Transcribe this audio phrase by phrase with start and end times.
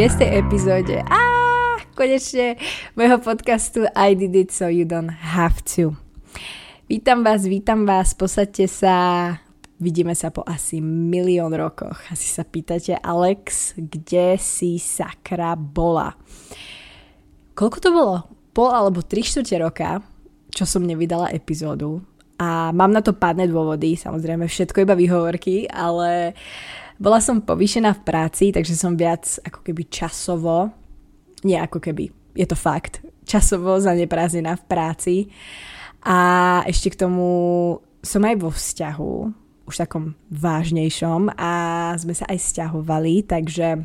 [0.00, 0.96] šiestej epizóde.
[1.12, 1.20] Á,
[1.92, 2.56] konečne
[2.96, 5.92] môjho podcastu I did it so you don't have to.
[6.88, 8.96] Vítam vás, vítam vás, posaďte sa,
[9.76, 12.00] vidíme sa po asi milión rokoch.
[12.08, 16.16] Asi sa pýtate, Alex, kde si sakra bola?
[17.52, 18.16] Koľko to bolo?
[18.56, 20.00] Pol alebo tri štvrte roka,
[20.48, 22.00] čo som nevydala epizódu.
[22.40, 26.32] A mám na to pádne dôvody, samozrejme všetko iba výhovorky, ale
[27.00, 30.68] bola som povýšená v práci, takže som viac ako keby časovo,
[31.48, 35.14] nie ako keby, je to fakt, časovo zaneprázdnená v práci.
[36.04, 37.28] A ešte k tomu
[38.04, 39.14] som aj vo vzťahu,
[39.64, 41.52] už takom vážnejšom a
[41.96, 43.80] sme sa aj stiahovali, takže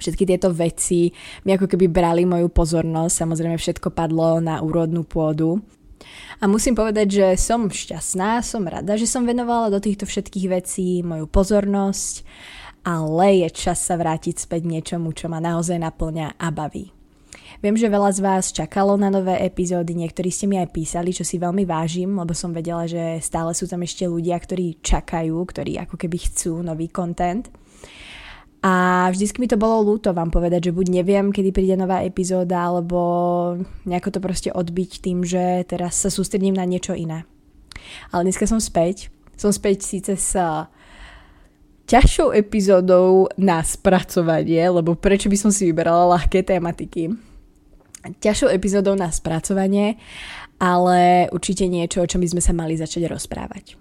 [0.00, 1.14] všetky tieto veci
[1.46, 5.62] mi ako keby brali moju pozornosť, samozrejme všetko padlo na úrodnú pôdu.
[6.42, 11.00] A musím povedať, že som šťastná, som rada, že som venovala do týchto všetkých vecí
[11.06, 12.26] moju pozornosť,
[12.82, 16.90] ale je čas sa vrátiť späť niečomu, čo ma naozaj naplňa a baví.
[17.62, 21.22] Viem, že veľa z vás čakalo na nové epizódy, niektorí ste mi aj písali, čo
[21.22, 25.78] si veľmi vážim, lebo som vedela, že stále sú tam ešte ľudia, ktorí čakajú, ktorí
[25.78, 27.46] ako keby chcú nový content.
[28.62, 32.70] A vždycky mi to bolo ľúto vám povedať, že buď neviem, kedy príde nová epizóda,
[32.70, 32.98] alebo
[33.82, 37.26] nejako to proste odbiť tým, že teraz sa sústredím na niečo iné.
[38.14, 39.10] Ale dneska som späť.
[39.34, 40.38] Som späť síce s
[41.90, 47.10] ťažšou epizódou na spracovanie, lebo prečo by som si vyberala ľahké tematiky.
[48.22, 49.98] Ťažšou epizódou na spracovanie,
[50.62, 53.74] ale určite niečo, o čom by sme sa mali začať rozprávať.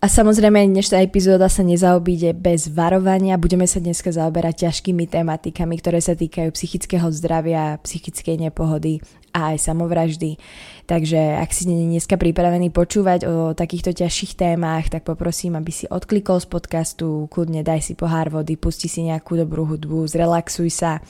[0.00, 3.36] A samozrejme, dnešná epizóda sa nezaobíde bez varovania.
[3.36, 9.04] Budeme sa dneska zaoberať ťažkými tematikami, ktoré sa týkajú psychického zdravia, psychickej nepohody
[9.36, 10.40] a aj samovraždy.
[10.88, 16.40] Takže ak si dneska pripravený počúvať o takýchto ťažších témach, tak poprosím, aby si odklikol
[16.40, 21.04] z podcastu, kľudne daj si pohár vody, pusti si nejakú dobrú hudbu, zrelaxuj sa.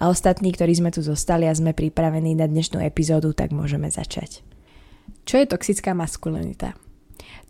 [0.00, 4.40] A ostatní, ktorí sme tu zostali a sme pripravení na dnešnú epizódu, tak môžeme začať.
[5.28, 6.72] Čo je toxická maskulinita?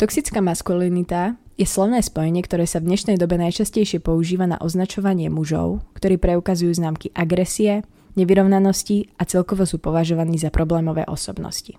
[0.01, 5.85] Toxická maskulinita je slovné spojenie, ktoré sa v dnešnej dobe najčastejšie používa na označovanie mužov,
[5.93, 7.85] ktorí preukazujú známky agresie,
[8.17, 11.77] nevyrovnanosti a celkovo sú považovaní za problémové osobnosti.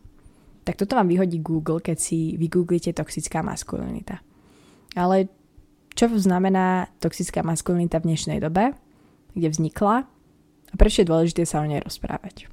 [0.61, 4.21] Tak toto vám vyhodí Google, keď si vygooglite toxická maskulinita.
[4.93, 5.25] Ale
[5.97, 8.77] čo znamená toxická maskulinita v dnešnej dobe,
[9.33, 10.05] kde vznikla
[10.69, 12.45] a prečo je dôležité sa o nej rozprávať.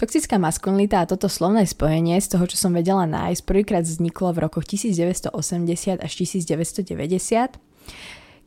[0.00, 4.48] Toxická maskulinita a toto slovné spojenie z toho, čo som vedela nájsť, prvýkrát vzniklo v
[4.48, 7.60] rokoch 1980 až 1990,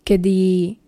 [0.01, 0.37] kedy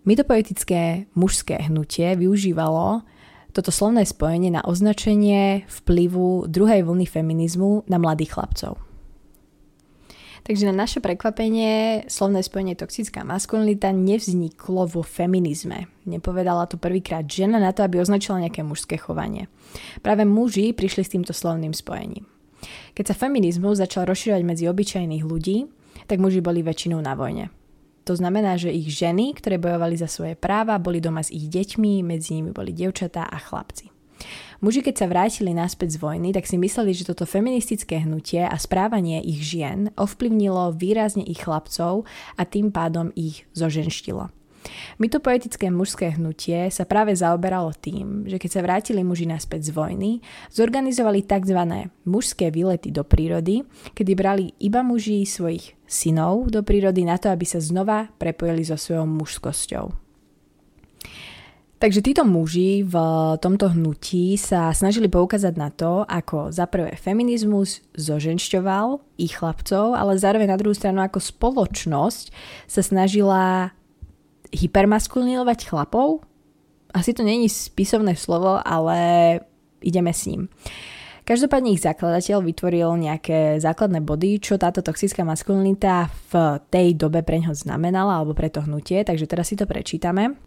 [0.02, 3.06] mitopoetické mužské hnutie využívalo
[3.54, 8.85] toto slovné spojenie na označenie vplyvu druhej vlny feminizmu na mladých chlapcov.
[10.46, 15.90] Takže na naše prekvapenie slovné spojenie toxická maskulinita nevzniklo vo feminizme.
[16.06, 19.50] Nepovedala to prvýkrát žena na to, aby označila nejaké mužské chovanie.
[20.06, 22.30] Práve muži prišli s týmto slovným spojením.
[22.94, 25.66] Keď sa feminizmus začal rozširovať medzi obyčajných ľudí,
[26.06, 27.50] tak muži boli väčšinou na vojne.
[28.06, 32.06] To znamená, že ich ženy, ktoré bojovali za svoje práva, boli doma s ich deťmi,
[32.06, 33.90] medzi nimi boli dievčatá a chlapci.
[34.64, 38.56] Muži, keď sa vrátili naspäť z vojny, tak si mysleli, že toto feministické hnutie a
[38.56, 44.32] správanie ich žien ovplyvnilo výrazne ich chlapcov a tým pádom ich zoženštilo.
[44.98, 50.10] Mitopoetické mužské hnutie sa práve zaoberalo tým, že keď sa vrátili muži naspäť z vojny,
[50.50, 51.86] zorganizovali tzv.
[52.02, 53.62] mužské výlety do prírody,
[53.94, 58.74] kedy brali iba muži svojich synov do prírody na to, aby sa znova prepojili so
[58.74, 60.05] svojou mužskosťou.
[61.76, 62.96] Takže títo muži v
[63.36, 70.16] tomto hnutí sa snažili poukázať na to, ako za prvé feminizmus zoženšťoval ich chlapcov, ale
[70.16, 72.32] zároveň na druhú stranu ako spoločnosť
[72.64, 73.76] sa snažila
[74.56, 76.24] hypermaskulinovať chlapov.
[76.96, 78.96] Asi to není spisovné slovo, ale
[79.84, 80.48] ideme s ním.
[81.28, 87.36] Každopádne ich zakladateľ vytvoril nejaké základné body, čo táto toxická maskulinita v tej dobe pre
[87.36, 90.45] ňo znamenala, alebo pre to hnutie, takže teraz si to prečítame.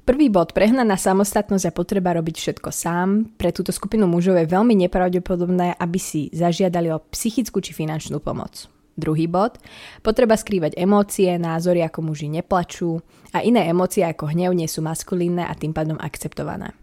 [0.00, 3.36] Prvý bod, prehnaná samostatnosť a potreba robiť všetko sám.
[3.36, 8.66] Pre túto skupinu mužov je veľmi nepravdepodobné, aby si zažiadali o psychickú či finančnú pomoc.
[8.96, 9.56] Druhý bod,
[10.04, 13.00] potreba skrývať emócie, názory ako muži neplačú
[13.32, 16.76] a iné emócie ako hnev nie sú maskulínne a tým pádom akceptované.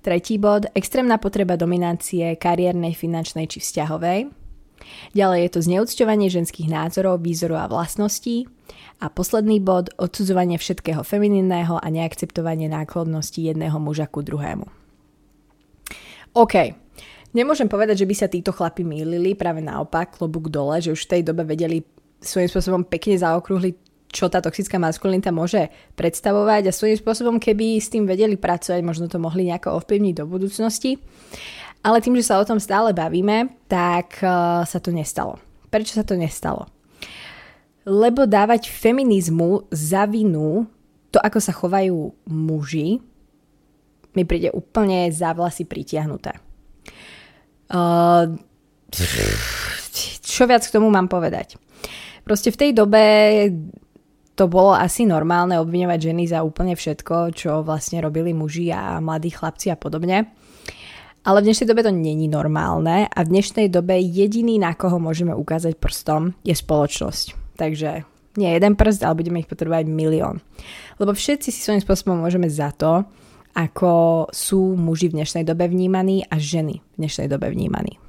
[0.00, 4.39] Tretí bod, extrémna potreba dominancie kariérnej, finančnej či vzťahovej.
[5.12, 8.46] Ďalej je to zneúcťovanie ženských názorov, výzorov a vlastností.
[9.00, 14.68] A posledný bod, odsudzovanie všetkého femininného a neakceptovanie náklonnosti jedného muža ku druhému.
[16.36, 16.54] OK,
[17.34, 21.10] nemôžem povedať, že by sa títo chlapi mýlili, práve naopak, klobúk dole, že už v
[21.16, 21.82] tej dobe vedeli
[22.20, 27.94] svojím spôsobom pekne zaokrúhliť čo tá toxická maskulinita môže predstavovať a svojím spôsobom, keby s
[27.94, 30.98] tým vedeli pracovať, možno to mohli nejako ovplyvniť do budúcnosti.
[31.80, 35.40] Ale tým, že sa o tom stále bavíme, tak uh, sa to nestalo.
[35.72, 36.68] Prečo sa to nestalo?
[37.88, 40.68] Lebo dávať feminizmu za vinu
[41.10, 43.00] to, ako sa chovajú muži,
[44.14, 46.36] mi príde úplne za vlasy pritiahnuté.
[47.70, 48.34] Uh,
[50.20, 51.54] čo viac k tomu mám povedať?
[52.26, 53.02] Proste v tej dobe
[54.34, 59.30] to bolo asi normálne obviňovať ženy za úplne všetko, čo vlastne robili muži a mladí
[59.30, 60.32] chlapci a podobne.
[61.20, 65.36] Ale v dnešnej dobe to není normálne a v dnešnej dobe jediný, na koho môžeme
[65.36, 67.36] ukázať prstom, je spoločnosť.
[67.60, 68.08] Takže
[68.40, 70.40] nie jeden prst, ale budeme ich potrebovať milión.
[70.96, 73.04] Lebo všetci si svojím spôsobom môžeme za to,
[73.52, 78.00] ako sú muži v dnešnej dobe vnímaní a ženy v dnešnej dobe vnímaní.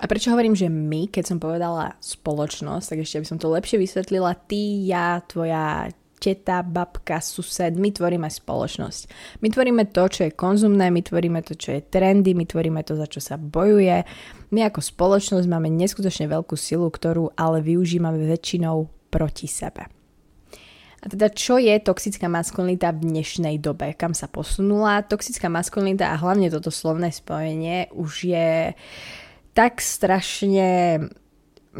[0.00, 3.76] A prečo hovorím, že my, keď som povedala spoločnosť, tak ešte aby som to lepšie
[3.76, 9.02] vysvetlila, ty, ja, tvoja teta, babka, sused, my tvoríme spoločnosť.
[9.42, 12.96] My tvoríme to, čo je konzumné, my tvoríme to, čo je trendy, my tvoríme to,
[12.96, 14.06] za čo sa bojuje.
[14.54, 19.86] My ako spoločnosť máme neskutočne veľkú silu, ktorú ale využívame väčšinou proti sebe.
[21.04, 23.92] A teda čo je toxická maskulinita v dnešnej dobe?
[23.92, 25.04] Kam sa posunula?
[25.04, 28.72] Toxická maskulinita a hlavne toto slovné spojenie už je
[29.52, 30.98] tak strašne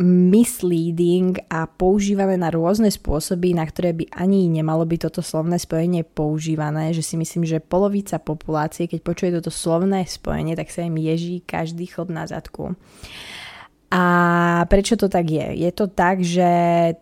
[0.02, 6.02] misleading a používané na rôzne spôsoby, na ktoré by ani nemalo byť toto slovné spojenie
[6.02, 10.98] používané, že si myslím, že polovica populácie, keď počuje toto slovné spojenie, tak sa im
[10.98, 12.74] ježí každý chod na zadku.
[13.94, 14.02] A
[14.66, 15.54] prečo to tak je?
[15.54, 16.50] Je to tak, že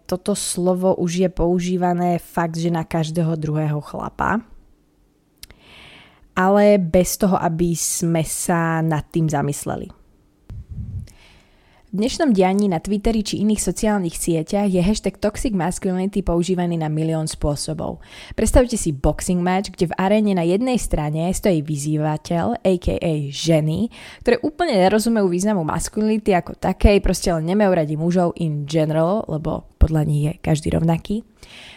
[0.04, 4.44] toto slovo už je používané fakt, že na každého druhého chlapa,
[6.36, 10.01] ale bez toho, aby sme sa nad tým zamysleli.
[11.92, 16.88] V dnešnom dianí na Twitteri či iných sociálnych sieťach je hashtag Toxic Masculinity používaný na
[16.88, 18.00] milión spôsobov.
[18.32, 22.96] Predstavte si boxing match, kde v aréne na jednej strane stojí vyzývateľ, aka
[23.28, 23.92] ženy,
[24.24, 29.68] ktoré úplne nerozumejú významu maskulinity ako takej, proste len nemajú radi mužov in general, lebo
[29.82, 31.26] podľa nich je každý rovnaký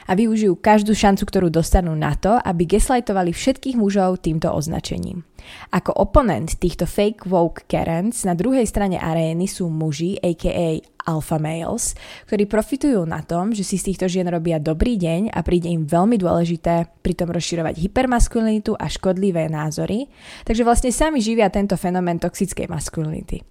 [0.06, 5.25] a využijú každú šancu, ktorú dostanú na to, aby gaslightovali všetkých mužov týmto označením.
[5.74, 11.94] Ako oponent týchto fake woke Karens na druhej strane arény sú muži, aka alpha males,
[12.25, 15.86] ktorí profitujú na tom, že si z týchto žien robia dobrý deň a príde im
[15.86, 20.10] veľmi dôležité pritom rozširovať hypermaskulinitu a škodlivé názory,
[20.44, 23.46] takže vlastne sami živia tento fenomén toxickej maskulinity.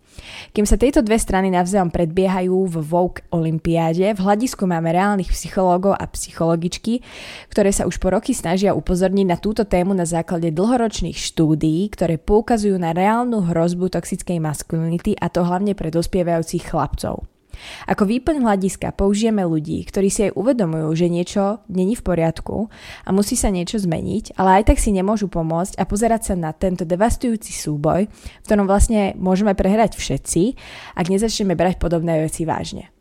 [0.54, 5.98] Kým sa tieto dve strany navzájom predbiehajú v Vogue Olympiáde, v hľadisku máme reálnych psychológov
[5.98, 7.02] a psychologičky,
[7.50, 12.18] ktoré sa už po roky snažia upozorniť na túto tému na základe dlhoročných štúdií, ktoré
[12.22, 17.26] poukazujú na reálnu hrozbu toxickej maskulinity a to hlavne pre dospievajúcich chlapcov.
[17.88, 22.68] Ako výplň hľadiska použijeme ľudí, ktorí si aj uvedomujú, že niečo není v poriadku
[23.04, 26.52] a musí sa niečo zmeniť, ale aj tak si nemôžu pomôcť a pozerať sa na
[26.52, 30.42] tento devastujúci súboj, v ktorom vlastne môžeme prehrať všetci,
[30.94, 32.94] ak nezačneme brať podobné veci vážne.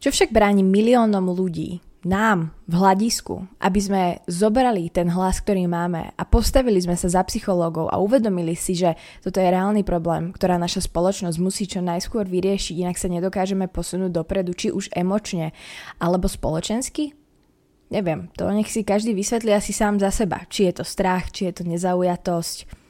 [0.00, 6.16] Čo však bráni miliónom ľudí nám v hľadisku, aby sme zobrali ten hlas, ktorý máme
[6.16, 10.56] a postavili sme sa za psychológov a uvedomili si, že toto je reálny problém, ktorá
[10.56, 15.52] naša spoločnosť musí čo najskôr vyriešiť, inak sa nedokážeme posunúť dopredu, či už emočne
[16.00, 17.12] alebo spoločensky?
[17.90, 21.50] Neviem, to nech si každý vysvetlí asi sám za seba, či je to strach, či
[21.50, 22.80] je to nezaujatosť,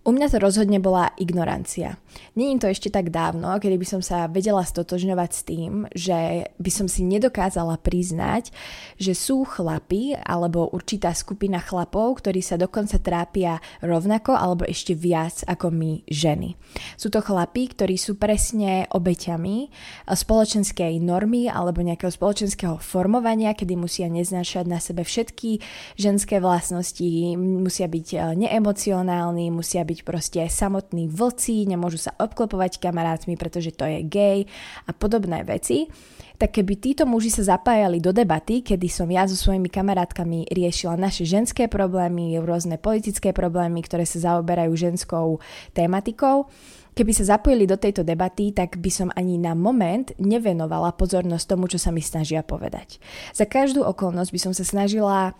[0.00, 2.00] u mňa to rozhodne bola ignorancia.
[2.34, 6.70] Není to ešte tak dávno, kedy by som sa vedela stotožňovať s tým, že by
[6.70, 8.50] som si nedokázala priznať,
[8.98, 15.46] že sú chlapi alebo určitá skupina chlapov, ktorí sa dokonca trápia rovnako alebo ešte viac
[15.46, 16.58] ako my ženy.
[16.98, 19.70] Sú to chlapi, ktorí sú presne obeťami
[20.10, 25.62] spoločenskej normy alebo nejakého spoločenského formovania, kedy musia neznášať na sebe všetky
[25.94, 33.36] ženské vlastnosti, musia byť eh, neemocionálni, musia byť proste samotní vlci, nemôžu sa obklopovať kamarátmi,
[33.36, 34.48] pretože to je gay
[34.88, 35.92] a podobné veci,
[36.40, 40.96] tak keby títo muži sa zapájali do debaty, kedy som ja so svojimi kamarátkami riešila
[40.96, 45.44] naše ženské problémy, rôzne politické problémy, ktoré sa zaoberajú ženskou
[45.76, 46.48] tématikou,
[46.96, 51.68] keby sa zapojili do tejto debaty, tak by som ani na moment nevenovala pozornosť tomu,
[51.68, 52.96] čo sa mi snažia povedať.
[53.36, 55.36] Za každú okolnosť by som sa snažila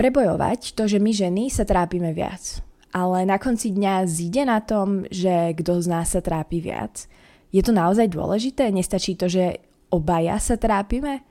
[0.00, 5.06] prebojovať to, že my ženy sa trápime viac ale na konci dňa zíde na tom,
[5.10, 7.06] že kto z nás sa trápi viac.
[7.50, 8.70] Je to naozaj dôležité?
[8.70, 9.58] Nestačí to, že
[9.90, 11.26] obaja sa trápime?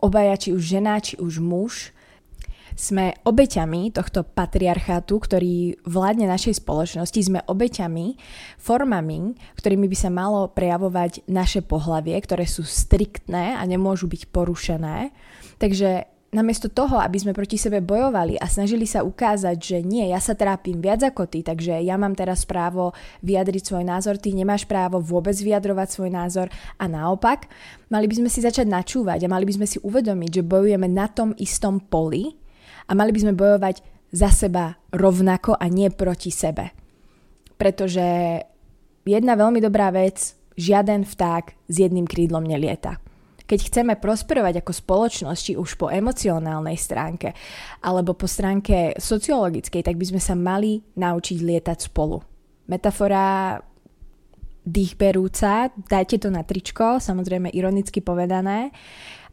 [0.00, 1.92] Obaja, či už žena, či už muž,
[2.78, 8.16] Sme obeťami tohto patriarchátu, ktorý vládne našej spoločnosti, sme obeťami,
[8.56, 15.10] formami, ktorými by sa malo prejavovať naše pohlavie, ktoré sú striktné a nemôžu byť porušené.
[15.58, 20.22] Takže namiesto toho, aby sme proti sebe bojovali a snažili sa ukázať, že nie, ja
[20.22, 22.94] sa trápim viac ako ty, takže ja mám teraz právo
[23.26, 26.46] vyjadriť svoj názor, ty nemáš právo vôbec vyjadrovať svoj názor
[26.78, 27.50] a naopak,
[27.90, 31.10] mali by sme si začať načúvať a mali by sme si uvedomiť, že bojujeme na
[31.10, 32.30] tom istom poli
[32.86, 33.82] a mali by sme bojovať
[34.14, 36.70] za seba rovnako a nie proti sebe.
[37.58, 38.38] Pretože
[39.02, 43.02] jedna veľmi dobrá vec, žiaden vták s jedným krídlom nelieta
[43.50, 47.34] keď chceme prosperovať ako spoločnosť, či už po emocionálnej stránke
[47.82, 52.22] alebo po stránke sociologickej, tak by sme sa mali naučiť lietať spolu.
[52.70, 53.58] Metafora
[54.62, 58.70] dýchberúca, dajte to na tričko, samozrejme ironicky povedané,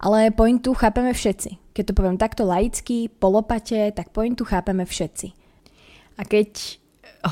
[0.01, 1.77] ale pointu chápeme všetci.
[1.77, 5.27] Keď to poviem takto laicky, polopate, tak pointu chápeme všetci.
[6.17, 6.81] A keď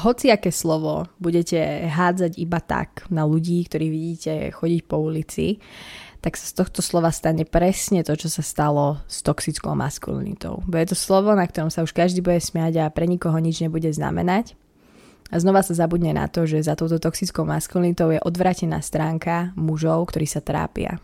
[0.05, 5.57] hociaké slovo budete hádzať iba tak na ľudí, ktorí vidíte chodiť po ulici,
[6.25, 10.65] tak sa z tohto slova stane presne to, čo sa stalo s toxickou maskulinitou.
[10.65, 13.93] Bude to slovo, na ktorom sa už každý bude smiať a pre nikoho nič nebude
[13.93, 14.57] znamenať.
[15.29, 20.09] A znova sa zabudne na to, že za touto toxickou maskulinitou je odvratená stránka mužov,
[20.09, 20.97] ktorí sa trápia.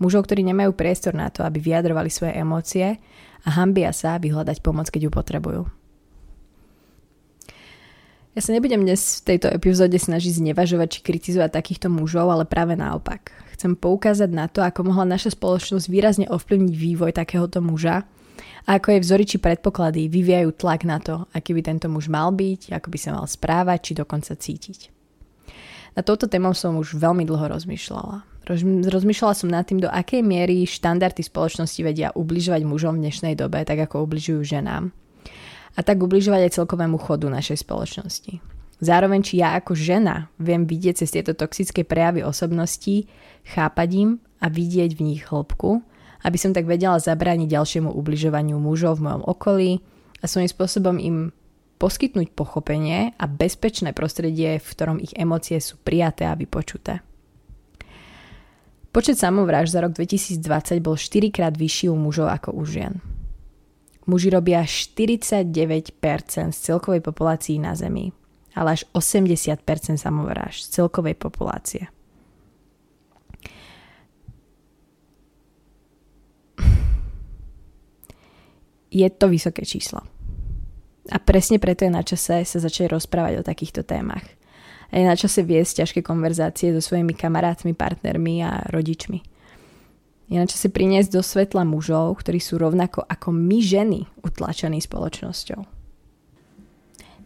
[0.00, 2.96] Mužov, ktorí nemajú priestor na to, aby vyjadrovali svoje emócie
[3.44, 5.83] a hambia sa vyhľadať pomoc, keď ju potrebujú.
[8.34, 12.74] Ja sa nebudem dnes v tejto epizóde snažiť znevažovať či kritizovať takýchto mužov, ale práve
[12.74, 13.30] naopak.
[13.54, 18.02] Chcem poukázať na to, ako mohla naša spoločnosť výrazne ovplyvniť vývoj takéhoto muža
[18.66, 22.34] a ako jej vzory či predpoklady vyvíjajú tlak na to, aký by tento muž mal
[22.34, 24.90] byť, ako by sa mal správať či dokonca cítiť.
[25.94, 28.26] Na touto témou som už veľmi dlho rozmýšľala.
[28.90, 33.62] Rozmýšľala som nad tým, do akej miery štandardy spoločnosti vedia ubližovať mužom v dnešnej dobe,
[33.62, 34.90] tak ako ubližujú ženám.
[35.74, 38.38] A tak ubližovať aj celkovému chodu našej spoločnosti.
[38.82, 43.06] Zároveň, či ja ako žena viem vidieť cez tieto toxické prejavy osobností,
[43.46, 44.10] chápať im
[44.42, 45.82] a vidieť v nich hĺbku,
[46.24, 49.70] aby som tak vedela zabrániť ďalšiemu ubližovaniu mužov v mojom okolí
[50.20, 51.16] a svojím spôsobom im
[51.78, 57.04] poskytnúť pochopenie a bezpečné prostredie, v ktorom ich emócie sú prijaté a vypočuté.
[58.94, 63.13] Počet samovrážd za rok 2020 bol 4 krát vyšší u mužov ako u žien.
[64.06, 65.92] Muži robia 49%
[66.52, 68.12] z celkovej populácii na Zemi
[68.54, 71.90] ale až 80% samovrážd z celkovej populácie.
[78.94, 80.06] Je to vysoké číslo.
[81.10, 84.22] A presne preto je na čase sa začať rozprávať o takýchto témach.
[84.94, 89.33] A je na čase viesť ťažké konverzácie so svojimi kamarátmi, partnermi a rodičmi.
[90.28, 95.60] Je na čase priniesť do svetla mužov, ktorí sú rovnako ako my ženy utlačení spoločnosťou.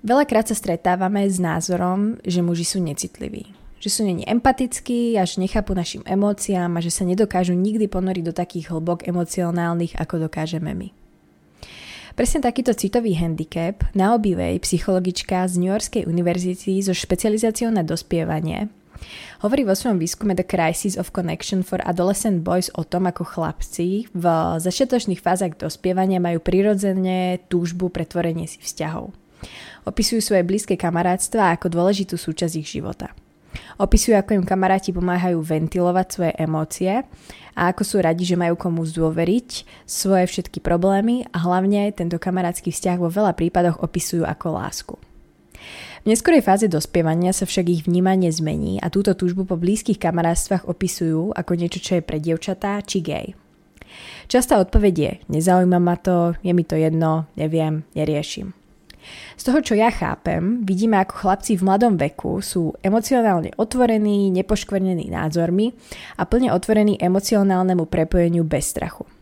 [0.02, 3.50] Veľakrát sa stretávame s názorom, že muži sú necitliví.
[3.78, 8.34] Že sú není empatickí, až nechápu našim emóciám a že sa nedokážu nikdy ponoriť do
[8.34, 10.90] takých hlbok emocionálnych, ako dokážeme my.
[12.18, 18.66] Presne takýto citový handicap Naomi Way, psychologička z New Yorkskej univerzity so špecializáciou na dospievanie,
[19.44, 24.10] hovorí vo svojom výskume The Crisis of Connection for Adolescent Boys o tom, ako chlapci
[24.10, 24.24] v
[24.58, 29.14] začiatočných fázach dospievania majú prirodzene túžbu pre tvorenie si vzťahov.
[29.86, 33.14] Opisujú svoje blízke kamarátstva ako dôležitú súčasť ich života.
[33.78, 37.06] Opisujú, ako im kamaráti pomáhajú ventilovať svoje emócie
[37.54, 42.74] a ako sú radi, že majú komu zdôveriť svoje všetky problémy a hlavne tento kamarátsky
[42.74, 44.94] vzťah vo veľa prípadoch opisujú ako lásku.
[46.08, 51.36] Neskorej fáze dospievania sa však ich vnímanie zmení a túto túžbu po blízkych kamarátstvách opisujú
[51.36, 53.36] ako niečo, čo je pre dievčatá či gay.
[54.24, 58.56] Častá odpoveď je, nezaujíma ma to, je mi to jedno, neviem, neriešim.
[59.36, 65.12] Z toho, čo ja chápem, vidíme, ako chlapci v mladom veku sú emocionálne otvorení, nepoškvrnení
[65.12, 65.76] názormi
[66.16, 69.17] a plne otvorení emocionálnemu prepojeniu bez strachu.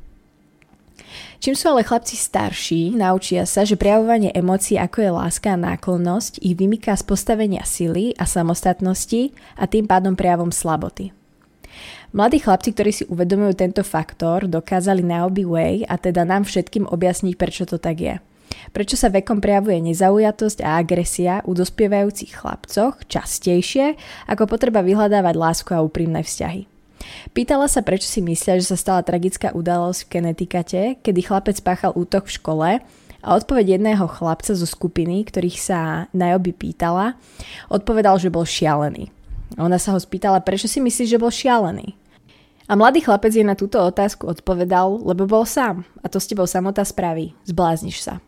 [1.38, 6.42] Čím sú ale chlapci starší, naučia sa, že prejavovanie emócií ako je láska a náklonnosť
[6.42, 11.12] ich vymyká z postavenia sily a samostatnosti a tým pádom prejavom slaboty.
[12.16, 17.34] Mladí chlapci, ktorí si uvedomujú tento faktor, dokázali na Way a teda nám všetkým objasniť,
[17.36, 18.16] prečo to tak je–
[18.72, 23.98] Prečo sa vekom prejavuje nezaujatosť a agresia u dospievajúcich chlapcoch častejšie
[24.30, 26.75] ako potreba vyhľadávať lásku a úprimné vzťahy?
[27.36, 31.92] Pýtala sa, prečo si myslia, že sa stala tragická udalosť v Kenetikate, kedy chlapec páchal
[31.92, 32.70] útok v škole
[33.26, 35.80] a odpoveď jedného chlapca zo skupiny, ktorých sa
[36.14, 37.18] Najobi pýtala,
[37.68, 39.10] odpovedal, že bol šialený.
[39.58, 41.94] Ona sa ho spýtala, prečo si myslíš, že bol šialený?
[42.66, 45.86] A mladý chlapec je na túto otázku odpovedal, lebo bol sám.
[46.02, 47.30] A to s tebou samota spraví.
[47.46, 48.18] Zblázniš sa.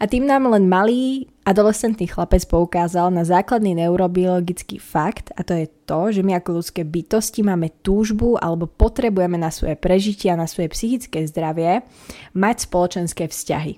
[0.00, 5.68] A tým nám len malý adolescentný chlapec poukázal na základný neurobiologický fakt a to je
[5.84, 10.48] to, že my ako ľudské bytosti máme túžbu alebo potrebujeme na svoje prežitie a na
[10.48, 11.84] svoje psychické zdravie
[12.32, 13.76] mať spoločenské vzťahy.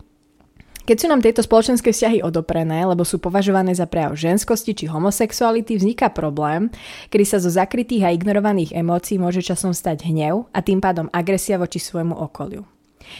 [0.83, 5.79] Keď sú nám tieto spoločenské vzťahy odoprené, lebo sú považované za prejav ženskosti či homosexuality,
[5.79, 6.71] vzniká problém,
[7.11, 11.55] kedy sa zo zakrytých a ignorovaných emócií môže časom stať hnev a tým pádom agresia
[11.59, 12.67] voči svojmu okoliu.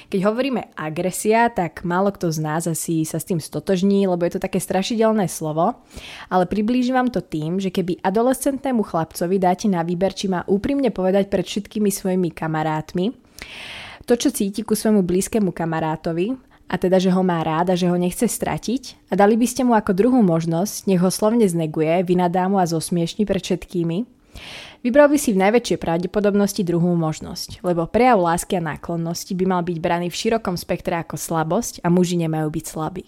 [0.09, 4.39] Keď hovoríme agresia, tak málo kto z nás asi sa s tým stotožní, lebo je
[4.39, 5.79] to také strašidelné slovo,
[6.33, 10.91] ale priblížim vám to tým, že keby adolescentnému chlapcovi dáte na výber, či má úprimne
[10.91, 13.13] povedať pred všetkými svojimi kamarátmi,
[14.07, 16.35] to, čo cíti ku svojmu blízkemu kamarátovi,
[16.73, 19.61] a teda, že ho má rád a že ho nechce stratiť a dali by ste
[19.61, 24.09] mu ako druhú možnosť, nech ho slovne zneguje, vynadá mu a zosmiešni pred všetkými,
[24.83, 29.63] Vybral by si v najväčšej pravdepodobnosti druhú možnosť, lebo prejav lásky a náklonnosti by mal
[29.63, 33.07] byť braný v širokom spektre ako slabosť a muži nemajú byť slabí.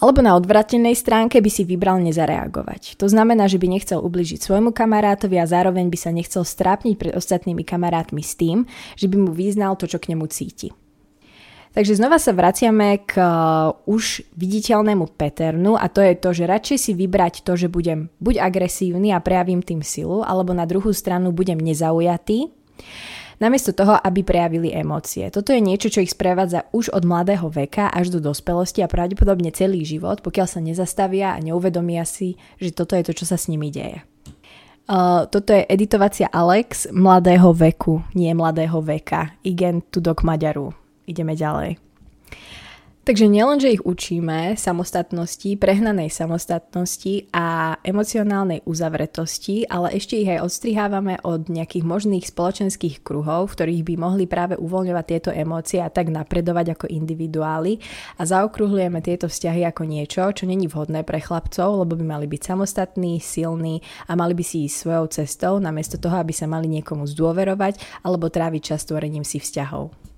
[0.00, 2.98] Alebo na odvratenej stránke by si vybral nezareagovať.
[2.98, 7.12] To znamená, že by nechcel ubližiť svojmu kamarátovi a zároveň by sa nechcel strápniť pred
[7.14, 8.66] ostatnými kamarátmi s tým,
[8.98, 10.74] že by mu vyznal to, čo k nemu cíti.
[11.74, 16.78] Takže znova sa vraciame k uh, už viditeľnému paternu a to je to, že radšej
[16.78, 21.34] si vybrať to, že budem buď agresívny a prejavím tým silu, alebo na druhú stranu
[21.34, 22.46] budem nezaujatý,
[23.42, 25.26] namiesto toho, aby prejavili emócie.
[25.34, 29.50] Toto je niečo, čo ich sprevádza už od mladého veka až do dospelosti a pravdepodobne
[29.50, 33.50] celý život, pokiaľ sa nezastavia a neuvedomia si, že toto je to, čo sa s
[33.50, 34.06] nimi deje.
[34.86, 39.34] Uh, toto je editovacia Alex mladého veku, nie mladého veka.
[39.42, 41.78] Igen tudok Maďaru ideme ďalej.
[43.04, 50.40] Takže nielen, že ich učíme samostatnosti, prehnanej samostatnosti a emocionálnej uzavretosti, ale ešte ich aj
[50.40, 55.92] odstrihávame od nejakých možných spoločenských kruhov, v ktorých by mohli práve uvoľňovať tieto emócie a
[55.92, 57.76] tak napredovať ako individuáli
[58.16, 62.40] a zaokrúhľujeme tieto vzťahy ako niečo, čo není vhodné pre chlapcov, lebo by mali byť
[62.56, 67.04] samostatní, silní a mali by si ísť svojou cestou, namiesto toho, aby sa mali niekomu
[67.04, 70.13] zdôverovať alebo tráviť čas tvorením si vzťahov.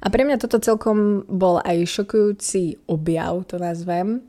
[0.00, 4.24] A pre mňa toto celkom bol aj šokujúci objav, to nazvem,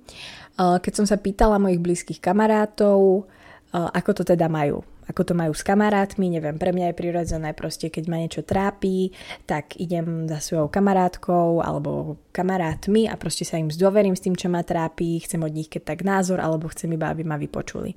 [0.59, 3.25] keď som sa pýtala mojich blízkych kamarátov,
[3.71, 7.91] ako to teda majú ako to majú s kamarátmi, neviem, pre mňa je prirodzené proste,
[7.91, 9.11] keď ma niečo trápi,
[9.43, 14.47] tak idem za svojou kamarátkou alebo kamarátmi a proste sa im zdôverím s tým, čo
[14.47, 17.91] ma trápi, chcem od nich keď tak názor alebo chcem iba, aby ma vypočuli.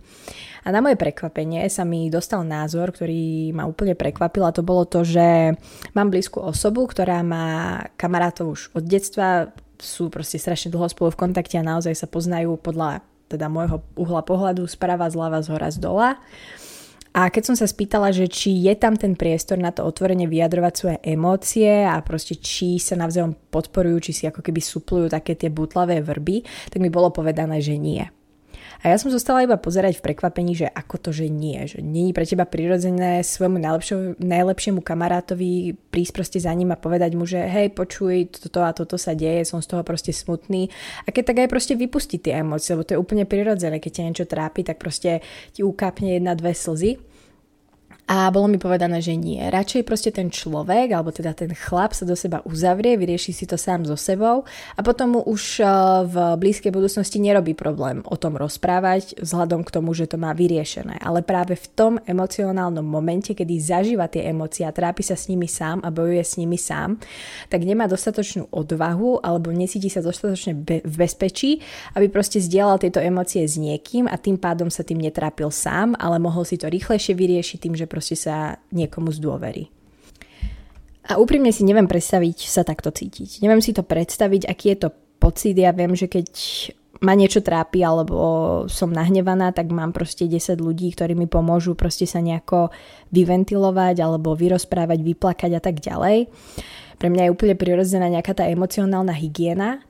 [0.66, 4.82] A na moje prekvapenie sa mi dostal názor, ktorý ma úplne prekvapil a to bolo
[4.82, 5.54] to, že
[5.94, 11.20] mám blízku osobu, ktorá má kamarátov už od detstva, sú proste strašne dlho spolu v
[11.28, 15.78] kontakte a naozaj sa poznajú podľa teda môjho uhla pohľadu sprava, zľava, z hora, z
[15.80, 16.10] dola.
[17.14, 20.72] A keď som sa spýtala, že či je tam ten priestor na to otvorene vyjadrovať
[20.74, 25.46] svoje emócie a proste či sa navzájom podporujú, či si ako keby suplujú také tie
[25.46, 26.42] butlavé vrby,
[26.74, 28.02] tak mi bolo povedané, že nie.
[28.84, 31.56] A ja som zostala iba pozerať v prekvapení, že ako to, že nie.
[31.64, 33.56] Že není pre teba prirodzené svojmu
[34.20, 39.00] najlepšiemu kamarátovi prísť proste za ním a povedať mu, že hej, počuj, toto a toto
[39.00, 40.68] sa deje, som z toho proste smutný.
[41.08, 43.80] A keď tak aj proste vypustiť tie emócie, lebo to je úplne prirodzené.
[43.80, 45.24] Keď ťa niečo trápi, tak proste
[45.56, 47.00] ti ukápne jedna, dve slzy.
[48.04, 49.40] A bolo mi povedané, že nie.
[49.40, 53.56] Radšej proste ten človek, alebo teda ten chlap sa do seba uzavrie, vyrieši si to
[53.56, 54.44] sám so sebou
[54.76, 55.68] a potom mu už eh,
[56.04, 61.00] v blízkej budúcnosti nerobí problém o tom rozprávať vzhľadom k tomu, že to má vyriešené.
[61.00, 65.48] Ale práve v tom emocionálnom momente, kedy zažíva tie emócie a trápi sa s nimi
[65.48, 67.00] sám a bojuje s nimi sám,
[67.48, 70.52] tak nemá dostatočnú odvahu alebo nesíti sa dostatočne
[70.84, 71.64] v bezpečí,
[71.96, 76.20] aby proste zdieľal tieto emócie s niekým a tým pádom sa tým netrápil sám, ale
[76.20, 79.70] mohol si to rýchlejšie vyriešiť tým, že proste sa niekomu zdôverí.
[81.06, 83.38] A úprimne si neviem predstaviť sa takto cítiť.
[83.44, 84.90] Neviem si to predstaviť, aký je to
[85.22, 85.54] pocit.
[85.54, 86.26] Ja viem, že keď
[87.04, 88.16] ma niečo trápi alebo
[88.72, 92.72] som nahnevaná, tak mám proste 10 ľudí, ktorí mi pomôžu proste sa nejako
[93.12, 96.32] vyventilovať alebo vyrozprávať, vyplakať a tak ďalej.
[96.96, 99.84] Pre mňa je úplne prirodzená nejaká tá emocionálna hygiena,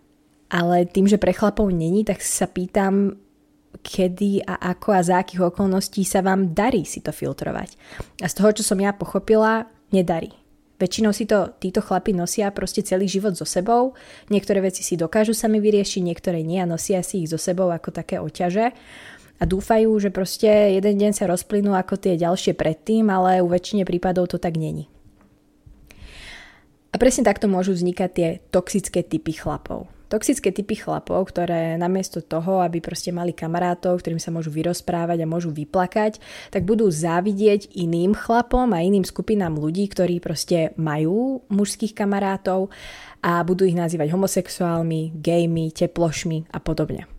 [0.51, 3.15] ale tým, že pre chlapov není, tak sa pýtam,
[3.83, 7.75] kedy a ako a za akých okolností sa vám darí si to filtrovať.
[8.23, 10.31] A z toho, čo som ja pochopila, nedarí.
[10.75, 13.95] Väčšinou si to títo chlapi nosia proste celý život so sebou.
[14.27, 17.95] Niektoré veci si dokážu sami vyriešiť, niektoré nie a nosia si ich so sebou ako
[17.95, 18.75] také oťaže.
[19.39, 23.87] A dúfajú, že proste jeden deň sa rozplynú ako tie ďalšie predtým, ale u väčšine
[23.87, 24.91] prípadov to tak není.
[26.95, 29.91] A presne takto môžu vznikať tie toxické typy chlapov.
[30.11, 35.31] Toxické typy chlapov, ktoré namiesto toho, aby proste mali kamarátov, ktorým sa môžu vyrozprávať a
[35.31, 36.21] môžu vyplakať,
[36.53, 42.69] tak budú závidieť iným chlapom a iným skupinám ľudí, ktorí proste majú mužských kamarátov
[43.25, 47.14] a budú ich nazývať homosexuálmi, gejmi, teplošmi a podobne.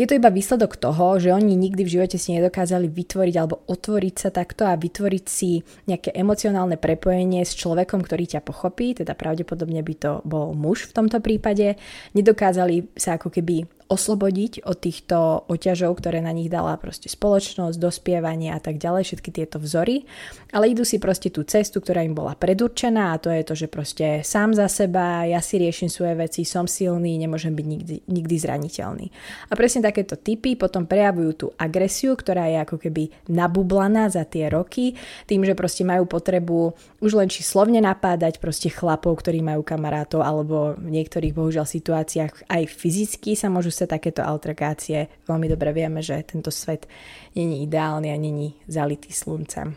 [0.00, 4.14] Je to iba výsledok toho, že oni nikdy v živote si nedokázali vytvoriť alebo otvoriť
[4.16, 9.84] sa takto a vytvoriť si nejaké emocionálne prepojenie s človekom, ktorý ťa pochopí, teda pravdepodobne
[9.84, 11.76] by to bol muž v tomto prípade.
[12.16, 18.54] Nedokázali sa ako keby oslobodiť od týchto oťažov, ktoré na nich dala proste spoločnosť, dospievanie
[18.54, 20.06] a tak ďalej, všetky tieto vzory,
[20.54, 23.66] ale idú si proste tú cestu, ktorá im bola predurčená a to je to, že
[23.66, 28.34] proste sám za seba, ja si riešim svoje veci, som silný, nemôžem byť nikdy, nikdy
[28.38, 29.06] zraniteľný.
[29.50, 34.46] A presne takéto typy potom prejavujú tú agresiu, ktorá je ako keby nabublaná za tie
[34.46, 34.94] roky,
[35.26, 40.22] tým, že proste majú potrebu už len či slovne napádať proste chlapov, ktorí majú kamarátov,
[40.22, 45.24] alebo v niektorých bohužiaľ situáciách aj fyzicky sa môžu sa takéto alterkácie.
[45.24, 46.84] Veľmi dobre vieme, že tento svet
[47.32, 49.72] není ideálny a není zalitý sluncem.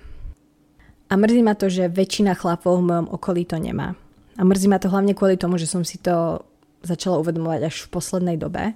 [1.07, 3.93] A mrzí ma to, že väčšina chlapov v mojom okolí to nemá.
[4.33, 6.41] A mrzí ma to hlavne kvôli tomu, že som si to
[6.81, 8.73] začala uvedomovať až v poslednej dobe,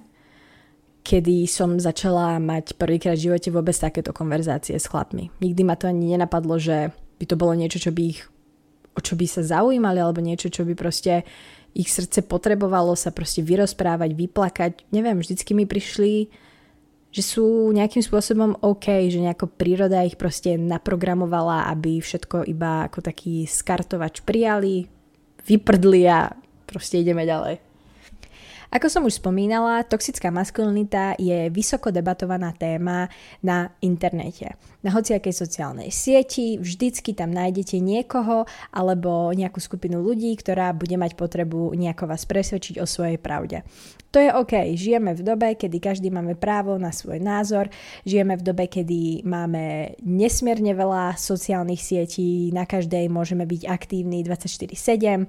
[1.02, 5.34] kedy som začala mať prvýkrát v živote vôbec takéto konverzácie s chlapmi.
[5.42, 8.22] Nikdy ma to ani nenapadlo, že by to bolo niečo, čo by ich,
[8.94, 11.26] o čo by sa zaujímali, alebo niečo, čo by proste
[11.74, 14.72] ich srdce potrebovalo sa proste vyrozprávať, vyplakať.
[14.90, 16.32] Neviem, vždycky mi prišli,
[17.08, 23.00] že sú nejakým spôsobom OK, že nejako príroda ich proste naprogramovala, aby všetko iba ako
[23.00, 24.84] taký skartovač prijali,
[25.48, 26.28] vyprdli a
[26.68, 27.64] proste ideme ďalej.
[28.68, 33.08] Ako som už spomínala, toxická maskulinita je vysoko debatovaná téma
[33.40, 34.60] na internete.
[34.78, 41.18] Na hociakej sociálnej sieti vždycky tam nájdete niekoho alebo nejakú skupinu ľudí, ktorá bude mať
[41.18, 43.66] potrebu nejako vás presvedčiť o svojej pravde.
[44.14, 44.78] To je OK.
[44.78, 47.68] Žijeme v dobe, kedy každý máme právo na svoj názor.
[48.06, 52.54] Žijeme v dobe, kedy máme nesmierne veľa sociálnych sietí.
[52.54, 55.26] Na každej môžeme byť aktívni 24-7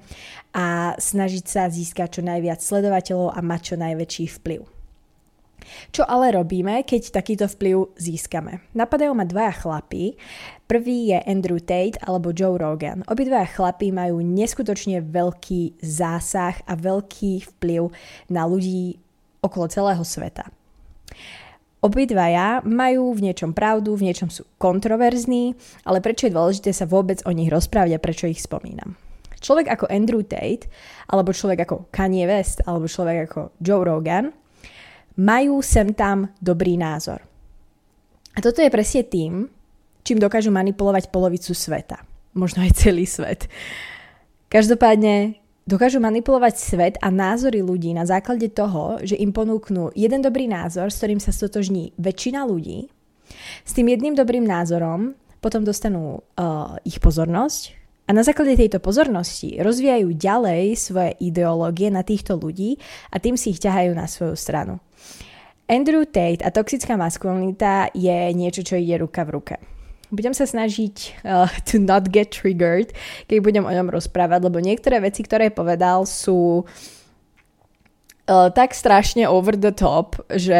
[0.56, 4.79] a snažiť sa získať čo najviac sledovateľov a mať čo najväčší vplyv.
[5.89, 8.63] Čo ale robíme, keď takýto vplyv získame?
[8.74, 10.17] Napadajú ma dvaja chlapy.
[10.69, 13.02] Prvý je Andrew Tate alebo Joe Rogan.
[13.10, 17.89] Obidvaja chlapy majú neskutočne veľký zásah a veľký vplyv
[18.30, 19.02] na ľudí
[19.41, 20.54] okolo celého sveta.
[21.80, 25.56] Obidvaja majú v niečom pravdu, v niečom sú kontroverzní,
[25.88, 29.00] ale prečo je dôležité sa vôbec o nich rozprávať a prečo ich spomínam?
[29.39, 30.67] Človek ako Andrew Tate,
[31.08, 34.36] alebo človek ako Kanye West, alebo človek ako Joe Rogan–
[35.20, 37.20] majú sem tam dobrý názor.
[38.34, 39.52] A toto je presne tým,
[40.08, 42.00] čím dokážu manipulovať polovicu sveta.
[42.32, 43.52] Možno aj celý svet.
[44.48, 45.36] Každopádne
[45.68, 50.88] dokážu manipulovať svet a názory ľudí na základe toho, že im ponúknú jeden dobrý názor,
[50.90, 52.88] s ktorým sa stotožní väčšina ľudí.
[53.68, 57.78] S tým jedným dobrým názorom potom dostanú uh, ich pozornosť
[58.10, 62.82] a na základe tejto pozornosti rozvíjajú ďalej svoje ideológie na týchto ľudí
[63.14, 64.82] a tým si ich ťahajú na svoju stranu.
[65.70, 69.56] Andrew Tate a toxická maskulinita je niečo, čo ide ruka v ruke.
[70.10, 72.90] Budem sa snažiť uh, to not get triggered,
[73.30, 79.54] keď budem o ňom rozprávať, lebo niektoré veci, ktoré povedal, sú uh, tak strašne over
[79.54, 80.58] the top, že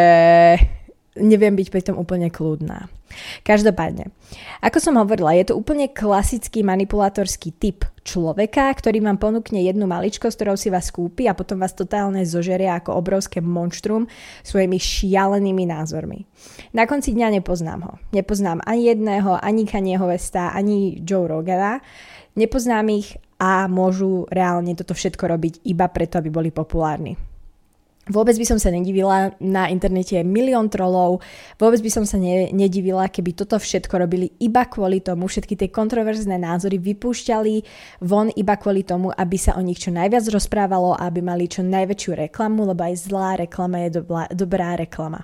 [1.18, 2.86] neviem byť pri tom úplne kľudná.
[3.42, 4.14] Každopádne,
[4.62, 10.34] ako som hovorila, je to úplne klasický manipulátorský typ človeka, ktorý vám ponúkne jednu maličko,
[10.34, 14.10] s ktorou si vás kúpi a potom vás totálne zožeria ako obrovské monštrum
[14.42, 16.26] svojimi šialenými názormi.
[16.74, 17.94] Na konci dňa nepoznám ho.
[18.10, 21.86] Nepoznám ani jedného, ani Kanyeho Westa, ani Joe Rogana.
[22.34, 27.16] Nepoznám ich a môžu reálne toto všetko robiť iba preto, aby boli populárni.
[28.10, 31.22] Vôbec by som sa nedivila, na internete je milión trolov,
[31.62, 35.70] vôbec by som sa ne, nedivila, keby toto všetko robili iba kvôli tomu, všetky tie
[35.70, 37.56] kontroverzné názory vypúšťali
[38.02, 41.62] von iba kvôli tomu, aby sa o nich čo najviac rozprávalo a aby mali čo
[41.62, 45.22] najväčšiu reklamu, lebo aj zlá reklama je dobrá, dobrá reklama.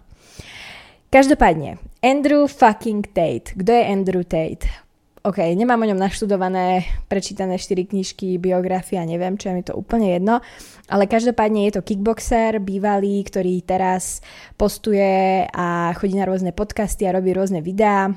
[1.10, 3.58] Každopádne, Andrew fucking Tate.
[3.58, 4.85] Kto je Andrew Tate?
[5.26, 10.14] OK, nemám o ňom naštudované, prečítané 4 knižky, biografia, neviem, čo je mi to úplne
[10.14, 10.38] jedno,
[10.86, 14.22] ale každopádne je to kickboxer, bývalý, ktorý teraz
[14.54, 18.14] postuje a chodí na rôzne podcasty a robí rôzne videá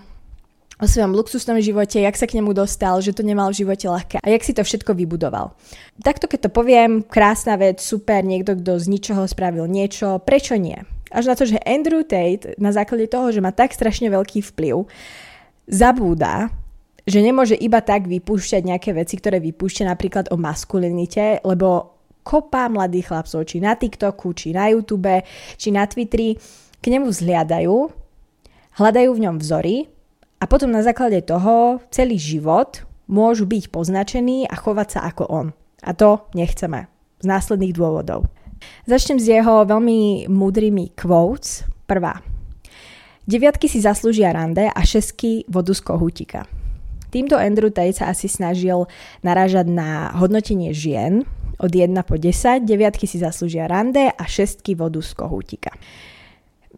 [0.76, 4.20] o svojom luxusnom živote, jak sa k nemu dostal, že to nemal v živote ľahké
[4.20, 5.56] a jak si to všetko vybudoval.
[6.04, 10.76] Takto keď to poviem, krásna vec, super, niekto, kto z ničoho spravil niečo, prečo nie?
[11.08, 14.84] Až na to, že Andrew Tate na základe toho, že má tak strašne veľký vplyv,
[15.72, 16.52] zabúda,
[17.08, 23.08] že nemôže iba tak vypúšťať nejaké veci, ktoré vypúšťa napríklad o maskulinite, lebo kopa mladých
[23.08, 25.24] chlapcov, či na TikToku, či na YouTube,
[25.56, 26.36] či na Twitteri,
[26.78, 27.76] k nemu vzhliadajú,
[28.76, 29.88] hľadajú v ňom vzory
[30.38, 35.46] a potom na základe toho celý život môžu byť poznačení a chovať sa ako on.
[35.80, 36.86] A to nechceme.
[37.18, 38.28] Z následných dôvodov.
[38.86, 41.64] Začnem s jeho veľmi múdrymi quotes.
[41.88, 42.20] Prvá.
[43.24, 46.57] Deviatky si zaslúžia rande a šesky vodu z kohútika.
[47.08, 48.84] Týmto Andrew Tate sa asi snažil
[49.24, 51.24] narážať na hodnotenie žien
[51.58, 55.74] od 1 po 10, deviatky si zaslúžia rande a šestky vodu z kohútika.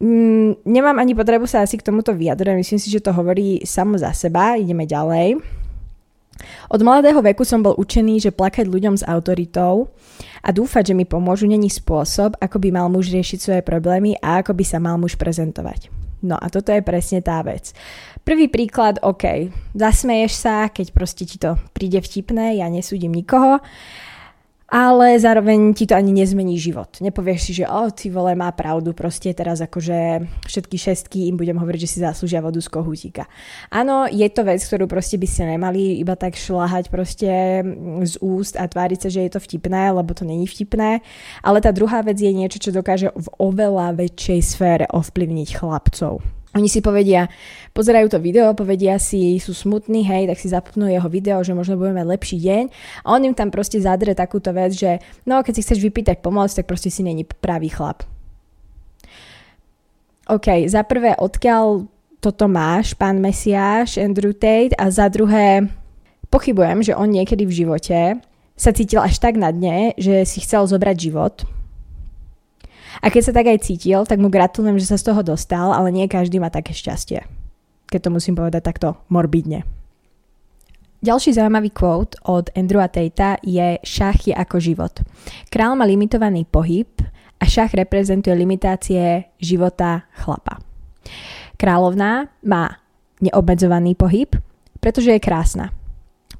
[0.01, 4.01] Mm, nemám ani potrebu sa asi k tomuto vyjadrovať, myslím si, že to hovorí samo
[4.01, 5.37] za seba, ideme ďalej.
[6.73, 9.93] Od mladého veku som bol učený, že plakať ľuďom s autoritou
[10.41, 14.41] a dúfať, že mi pomôžu, není spôsob, ako by mal muž riešiť svoje problémy a
[14.41, 15.93] ako by sa mal muž prezentovať.
[16.21, 17.73] No a toto je presne tá vec.
[18.21, 23.57] Prvý príklad, OK, zasmeješ sa, keď proste ti to príde vtipné, ja nesúdim nikoho,
[24.71, 27.01] ale zároveň ti to ani nezmení život.
[27.03, 31.59] Nepovieš si, že o, ty vole, má pravdu, proste teraz akože všetky šestky im budem
[31.59, 33.27] hovoriť, že si zaslúžia vodu z kohútika.
[33.67, 37.27] Áno, je to vec, ktorú proste by ste nemali iba tak šlahať proste
[38.07, 41.03] z úst a tváriť sa, že je to vtipné, lebo to není vtipné,
[41.43, 46.40] ale tá druhá vec je niečo, čo dokáže v oveľa väčšej sfére ovplyvniť chlapcov.
[46.51, 47.31] Oni si povedia,
[47.71, 51.79] pozerajú to video, povedia si, sú smutní, hej, tak si zapnú jeho video, že možno
[51.79, 52.63] budeme mať lepší deň.
[53.07, 56.51] A on im tam proste zadre takúto vec, že no keď si chceš vypýtať pomoc,
[56.51, 58.03] tak proste si není pravý chlap.
[60.27, 61.87] OK, za prvé, odkiaľ
[62.19, 64.75] toto máš, pán Mesiáš, Andrew Tate?
[64.75, 65.71] A za druhé,
[66.27, 67.99] pochybujem, že on niekedy v živote
[68.59, 71.47] sa cítil až tak na dne, že si chcel zobrať život,
[72.99, 75.95] a keď sa tak aj cítil, tak mu gratulujem, že sa z toho dostal, ale
[75.95, 77.23] nie každý má také šťastie.
[77.87, 79.63] Keď to musím povedať takto morbidne.
[81.01, 84.93] Ďalší zaujímavý quote od Andrewa Tatea je šach je ako život.
[85.49, 86.93] Král má limitovaný pohyb
[87.41, 90.61] a šach reprezentuje limitácie života chlapa.
[91.57, 92.77] Královná má
[93.17, 94.37] neobmedzovaný pohyb,
[94.77, 95.73] pretože je krásna.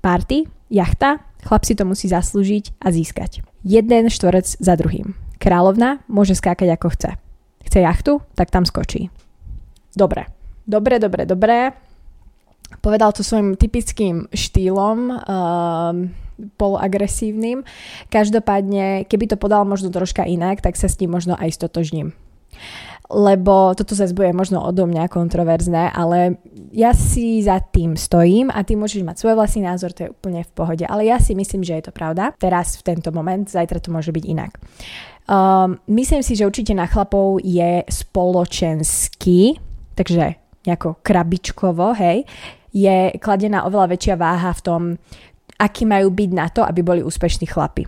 [0.01, 3.41] Party, jachta, chlap si to musí zaslúžiť a získať.
[3.65, 5.20] Jeden štvorec za druhým.
[5.41, 7.11] Kráľovna môže skákať ako chce.
[7.65, 8.21] Chce jachtu?
[8.37, 9.09] Tak tam skočí.
[9.97, 10.29] Dobre.
[10.69, 11.73] Dobre, dobre, dobre.
[12.85, 16.13] Povedal to svojim typickým štýlom, um,
[16.61, 17.65] poloagresívnym.
[18.13, 22.13] Každopádne, keby to podal možno troška inak, tak sa s ním možno aj stotožním
[23.11, 26.39] lebo toto zase bude možno odo mňa kontroverzné, ale
[26.71, 30.47] ja si za tým stojím a ty môžeš mať svoj vlastný názor, to je úplne
[30.47, 32.31] v pohode, ale ja si myslím, že je to pravda.
[32.39, 34.55] Teraz v tento moment, zajtra to môže byť inak.
[35.29, 39.59] Um, myslím si, že určite na chlapov je spoločenský,
[39.95, 42.25] takže nejako krabičkovo, hej,
[42.73, 44.81] je kladená oveľa väčšia váha v tom,
[45.61, 47.85] aký majú byť na to, aby boli úspešní chlapi.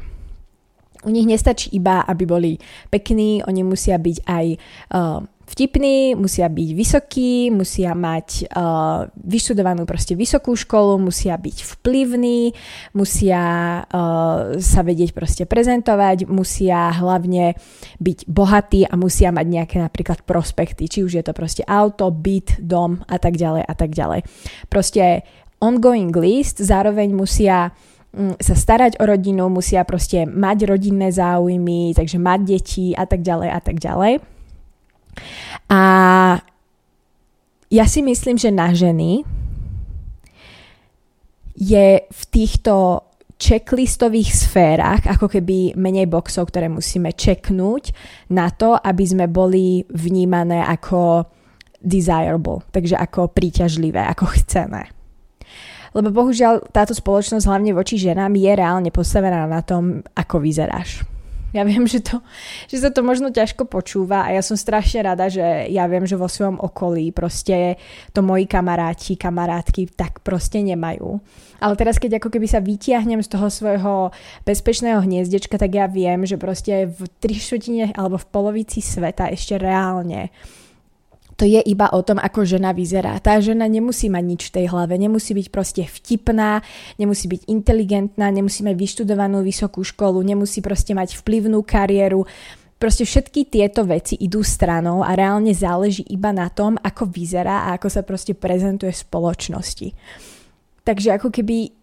[1.04, 2.52] U nich nestačí iba, aby boli
[2.88, 10.16] pekní, oni musia byť aj uh, vtipní, musia byť vysokí, musia mať uh, vyštudovanú proste
[10.16, 12.56] vysokú školu, musia byť vplyvní,
[12.96, 13.44] musia
[13.84, 17.60] uh, sa vedieť proste prezentovať, musia hlavne
[18.00, 22.64] byť bohatí a musia mať nejaké napríklad prospekty, či už je to proste auto, byt,
[22.64, 24.26] dom a tak ďalej a tak ďalej.
[24.72, 25.28] Proste
[25.64, 27.72] ongoing list, zároveň musia
[28.14, 33.26] Mm, sa starať o rodinu, musia proste mať rodinné záujmy, takže mať deti a tak
[33.26, 34.22] ďalej a tak ďalej.
[35.70, 35.82] A
[37.74, 39.26] ja si myslím, že na ženy
[41.58, 43.06] je v týchto
[43.38, 47.92] checklistových sférach ako keby menej boxov, ktoré musíme čeknúť
[48.32, 51.28] na to, aby sme boli vnímané ako
[51.84, 55.04] desirable, takže ako príťažlivé, ako chceme
[55.94, 61.06] lebo bohužiaľ táto spoločnosť hlavne voči ženám je reálne postavená na tom, ako vyzeráš.
[61.58, 62.18] Ja viem, že, to,
[62.66, 66.18] že sa to možno ťažko počúva a ja som strašne rada, že ja viem, že
[66.18, 67.78] vo svojom okolí proste
[68.10, 71.22] to moji kamaráti, kamarátky tak proste nemajú.
[71.62, 74.10] Ale teraz, keď ako keby sa vytiahnem z toho svojho
[74.44, 77.38] bezpečného hniezdečka, tak ja viem, že proste v tri
[77.94, 80.34] alebo v polovici sveta ešte reálne
[81.44, 83.20] to je iba o tom, ako žena vyzerá.
[83.20, 86.64] Tá žena nemusí mať nič v tej hlave, nemusí byť proste vtipná,
[86.96, 92.24] nemusí byť inteligentná, nemusí mať vyštudovanú vysokú školu, nemusí proste mať vplyvnú kariéru.
[92.80, 97.76] Proste všetky tieto veci idú stranou a reálne záleží iba na tom, ako vyzerá a
[97.76, 99.88] ako sa proste prezentuje v spoločnosti.
[100.88, 101.76] Takže ako keby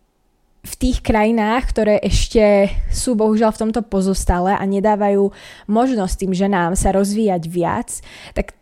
[0.60, 5.28] v tých krajinách, ktoré ešte sú bohužiaľ v tomto pozostale a nedávajú
[5.68, 8.00] možnosť tým ženám sa rozvíjať viac,
[8.32, 8.59] tak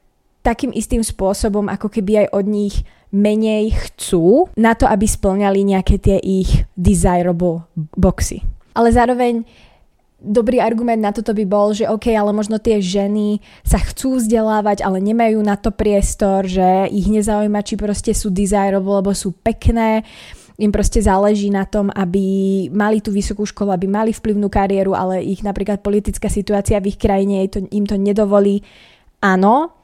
[0.49, 2.75] takým istým spôsobom, ako keby aj od nich
[3.13, 8.41] menej chcú na to, aby splňali nejaké tie ich desirable boxy.
[8.73, 9.45] Ale zároveň
[10.19, 14.83] dobrý argument na toto by bol, že OK, ale možno tie ženy sa chcú vzdelávať,
[14.83, 20.03] ale nemajú na to priestor, že ich nezaujíma, či proste sú desirable, lebo sú pekné,
[20.59, 25.23] im proste záleží na tom, aby mali tú vysokú školu, aby mali vplyvnú kariéru, ale
[25.23, 28.67] ich napríklad politická situácia v ich krajine im to nedovolí.
[29.23, 29.78] Áno,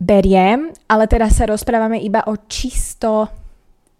[0.00, 3.28] beriem, ale teraz sa rozprávame iba o čisto,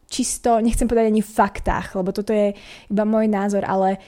[0.08, 2.56] čisto, nechcem povedať ani faktách, lebo toto je
[2.88, 4.00] iba môj názor, ale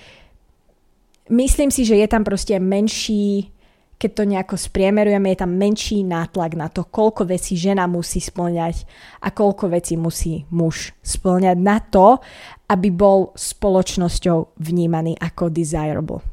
[1.28, 3.52] myslím si, že je tam proste menší,
[4.00, 8.88] keď to nejako spriemerujeme, je tam menší nátlak na to, koľko vecí žena musí splňať
[9.22, 12.18] a koľko vecí musí muž splňať na to,
[12.66, 16.24] aby bol spoločnosťou vnímaný ako desirable.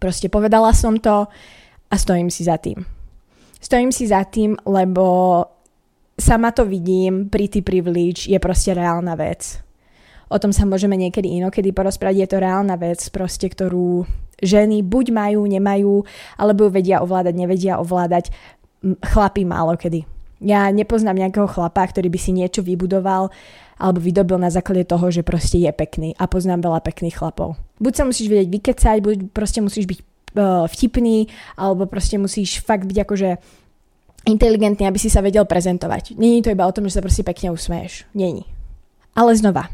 [0.00, 1.28] Proste povedala som to
[1.92, 2.93] a stojím si za tým.
[3.64, 5.40] Stojím si za tým, lebo
[6.20, 9.64] sama to vidím, pretty privilege je proste reálna vec
[10.34, 12.26] o tom sa môžeme niekedy inokedy porozprávať.
[12.26, 14.02] Je to reálna vec, proste, ktorú
[14.42, 16.02] ženy buď majú, nemajú,
[16.34, 18.34] alebo ju vedia ovládať, nevedia ovládať.
[18.82, 20.04] Chlapí málo kedy.
[20.44, 23.32] Ja nepoznám nejakého chlapa, ktorý by si niečo vybudoval
[23.74, 26.12] alebo vydobil na základe toho, že proste je pekný.
[26.20, 27.56] A poznám veľa pekných chlapov.
[27.80, 29.98] Buď sa musíš vedieť vykecať, buď proste musíš byť
[30.68, 33.30] vtipný, alebo proste musíš fakt byť akože
[34.26, 36.16] inteligentný, aby si sa vedel prezentovať.
[36.18, 38.08] Není to iba o tom, že sa proste pekne usmeješ.
[38.16, 38.48] Není.
[39.14, 39.70] Ale znova,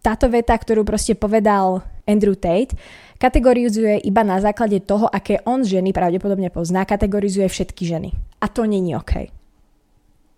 [0.00, 2.72] táto veta, ktorú proste povedal Andrew Tate,
[3.20, 8.10] kategorizuje iba na základe toho, aké on ženy pravdepodobne pozná, kategorizuje všetky ženy.
[8.40, 9.39] A to není OK.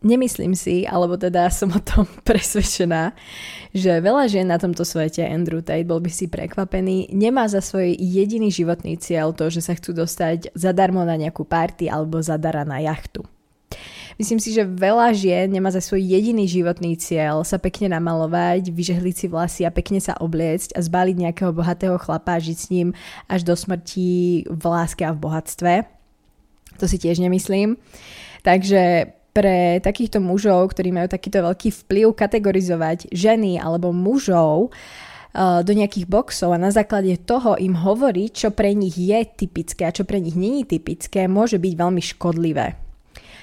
[0.03, 3.15] Nemyslím si, alebo teda som o tom presvedčená,
[3.73, 7.95] že veľa žien na tomto svete, Andrew Tate, bol by si prekvapený, nemá za svoj
[7.97, 12.83] jediný životný cieľ to, že sa chcú dostať zadarmo na nejakú party alebo zadara na
[12.83, 13.25] jachtu.
[14.21, 19.15] Myslím si, že veľa žien nemá za svoj jediný životný cieľ sa pekne namalovať, vyžehliť
[19.17, 22.89] si vlasy a pekne sa obliecť a zbaliť nejakého bohatého chlapa a žiť s ním
[23.25, 25.75] až do smrti v láske a v bohatstve.
[26.77, 27.81] To si tiež nemyslím.
[28.45, 34.73] Takže pre takýchto mužov, ktorí majú takýto veľký vplyv kategorizovať ženy alebo mužov,
[35.33, 39.89] eh, do nejakých boxov a na základe toho im hovoriť, čo pre nich je typické
[39.89, 42.82] a čo pre nich není typické, môže byť veľmi škodlivé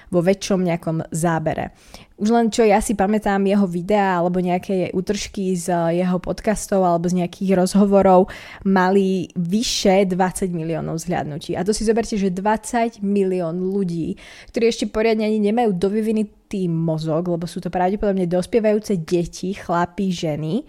[0.09, 1.73] vo väčšom nejakom zábere.
[2.19, 7.07] Už len čo ja si pamätám jeho videá alebo nejaké útržky z jeho podcastov alebo
[7.07, 8.27] z nejakých rozhovorov
[8.67, 11.55] mali vyše 20 miliónov zhľadnutí.
[11.55, 14.19] A to si zoberte, že 20 milión ľudí,
[14.51, 20.67] ktorí ešte poriadne ani nemajú dovyvinutý mozog, lebo sú to pravdepodobne dospievajúce deti, chlapí, ženy,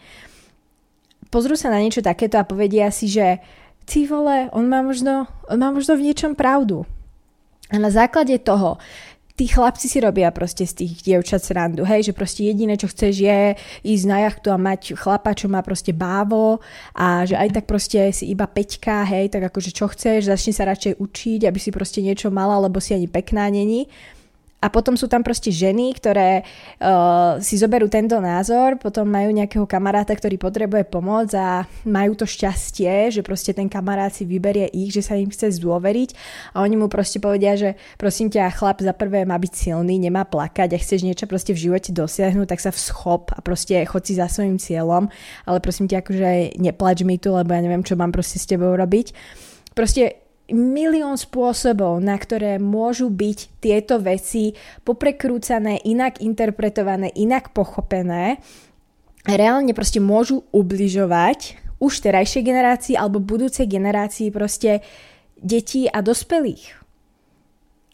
[1.31, 3.41] pozrú sa na niečo takéto a povedia si, že
[3.87, 6.85] ty vole, on má možno, on má možno v niečom pravdu.
[7.71, 8.83] A na základe toho
[9.41, 13.25] tí chlapci si robia proste z tých dievčat srandu, hej, že proste jediné, čo chceš
[13.25, 13.57] je
[13.89, 16.61] ísť na jachtu a mať chlapa, čo má proste bávo
[16.93, 20.69] a že aj tak proste si iba peťka, hej, tak akože čo chceš, začni sa
[20.69, 23.89] radšej učiť, aby si proste niečo mala, lebo si ani pekná není.
[24.61, 29.65] A potom sú tam proste ženy, ktoré uh, si zoberú tento názor, potom majú nejakého
[29.65, 34.93] kamaráta, ktorý potrebuje pomoc a majú to šťastie, že proste ten kamarát si vyberie ich,
[34.93, 36.13] že sa im chce zdôveriť.
[36.53, 40.29] A oni mu proste povedia, že prosím ťa, chlap za prvé má byť silný, nemá
[40.29, 40.77] plakať.
[40.77, 44.29] A chceš niečo proste v živote dosiahnuť, tak sa vschop a proste chod si za
[44.29, 45.09] svojim cieľom,
[45.49, 48.77] ale prosím ťa, akože neplač mi tu, lebo ja neviem, čo mám proste s tebou
[48.77, 49.17] robiť.
[49.73, 58.43] Proste milión spôsobov, na ktoré môžu byť tieto veci poprekrúcané, inak interpretované, inak pochopené.
[59.25, 64.85] Reálne proste môžu ubližovať už terajšej generácii alebo budúcej generácii proste
[65.41, 66.77] detí a dospelých.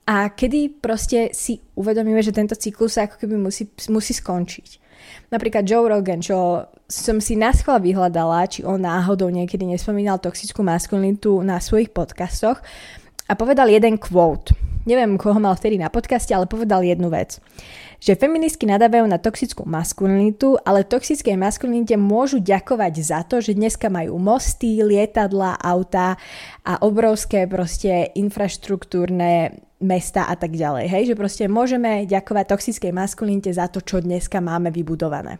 [0.07, 4.86] A kedy proste si uvedomíme, že tento cyklus sa ako keby musí, musí skončiť.
[5.29, 11.42] Napríklad Joe Rogan, čo som si naschval vyhľadala, či on náhodou niekedy nespomínal toxickú maskulinitu
[11.42, 12.62] na svojich podcastoch
[13.27, 14.55] a povedal jeden quote.
[14.87, 17.42] Neviem, koho mal vtedy na podcaste, ale povedal jednu vec.
[17.99, 23.90] Že feministky nadávajú na toxickú maskulinitu, ale toxickej maskulinite môžu ďakovať za to, že dneska
[23.90, 26.14] majú mosty, lietadla, auta
[26.62, 30.89] a obrovské proste infraštruktúrne mesta a tak ďalej.
[30.89, 31.03] Hej?
[31.12, 35.37] Že proste môžeme ďakovať toxickej maskulinite za to, čo dneska máme vybudované.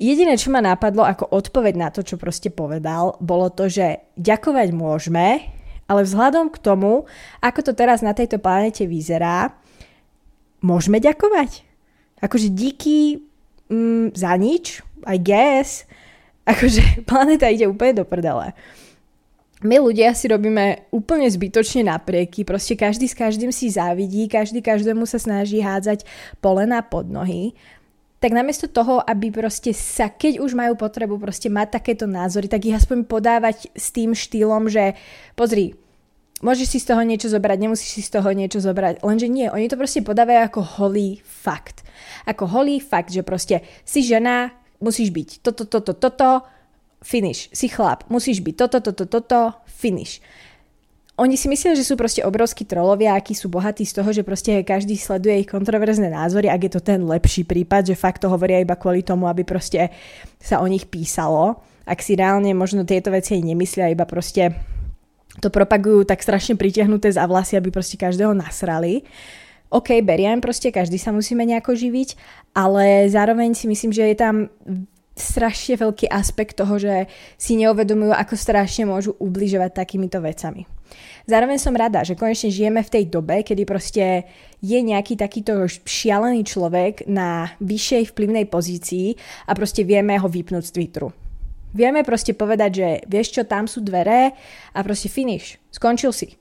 [0.00, 4.72] Jediné, čo ma napadlo ako odpoveď na to, čo proste povedal, bolo to, že ďakovať
[4.72, 5.44] môžeme,
[5.84, 7.04] ale vzhľadom k tomu,
[7.44, 9.52] ako to teraz na tejto planete vyzerá,
[10.64, 11.68] môžeme ďakovať.
[12.24, 13.20] Akože díky
[13.68, 15.84] mm, za nič, I guess.
[16.48, 18.56] Akože planeta ide úplne do prdele
[19.60, 25.04] my ľudia si robíme úplne zbytočne naprieky, proste každý s každým si závidí, každý každému
[25.04, 26.08] sa snaží hádzať
[26.40, 27.52] polena pod nohy
[28.20, 32.68] tak namiesto toho, aby proste sa, keď už majú potrebu proste mať takéto názory, tak
[32.68, 34.92] ich aspoň podávať s tým štýlom, že
[35.32, 35.72] pozri,
[36.44, 39.00] môžeš si z toho niečo zobrať, nemusíš si z toho niečo zobrať.
[39.00, 41.80] Lenže nie, oni to proste podávajú ako holý fakt.
[42.28, 44.52] Ako holý fakt, že proste si žena,
[44.84, 46.44] musíš byť toto, toto, toto,
[47.00, 47.48] finish.
[47.50, 50.20] Si chlap, musíš byť toto, toto, toto, finish
[51.20, 54.64] oni si myslia, že sú proste obrovskí trolovia, akí sú bohatí z toho, že proste
[54.64, 58.64] každý sleduje ich kontroverzné názory, ak je to ten lepší prípad, že fakt to hovoria
[58.64, 59.92] iba kvôli tomu, aby proste
[60.40, 61.60] sa o nich písalo.
[61.84, 64.56] Ak si reálne možno tieto veci aj nemyslia, iba proste
[65.44, 69.04] to propagujú tak strašne pritiahnuté za vlasy, aby proste každého nasrali.
[69.68, 72.16] OK, beriem proste, každý sa musíme nejako živiť,
[72.56, 74.48] ale zároveň si myslím, že je tam
[75.20, 77.06] strašne veľký aspekt toho, že
[77.36, 80.64] si neuvedomujú, ako strašne môžu ubližovať takýmito vecami.
[81.28, 84.26] Zároveň som rada, že konečne žijeme v tej dobe, kedy proste
[84.58, 89.14] je nejaký takýto šialený človek na vyššej vplyvnej pozícii
[89.46, 91.08] a proste vieme ho vypnúť z Twitteru.
[91.70, 94.34] Vieme proste povedať, že vieš čo, tam sú dvere
[94.74, 96.34] a proste finish, skončil si.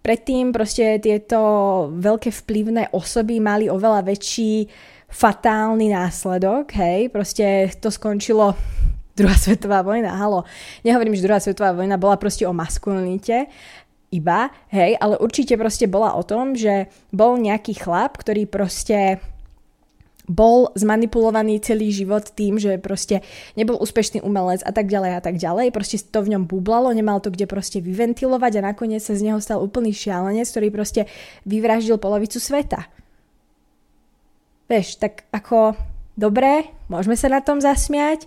[0.00, 1.40] Predtým proste tieto
[1.92, 4.68] veľké vplyvné osoby mali oveľa väčší
[5.14, 8.58] fatálny následok, hej, proste to skončilo
[9.14, 10.42] druhá svetová vojna, halo.
[10.82, 13.46] Nehovorím, že druhá svetová vojna bola proste o maskulinite,
[14.10, 19.22] iba, hej, ale určite proste bola o tom, že bol nejaký chlap, ktorý proste
[20.24, 23.20] bol zmanipulovaný celý život tým, že proste
[23.60, 25.68] nebol úspešný umelec a tak ďalej a tak ďalej.
[25.68, 29.38] Proste to v ňom bublalo, nemal to kde proste vyventilovať a nakoniec sa z neho
[29.38, 31.04] stal úplný šialenec, ktorý proste
[31.44, 32.88] vyvraždil polovicu sveta.
[34.64, 35.76] Vieš, tak ako
[36.16, 38.24] dobre, môžeme sa na tom zasmiať,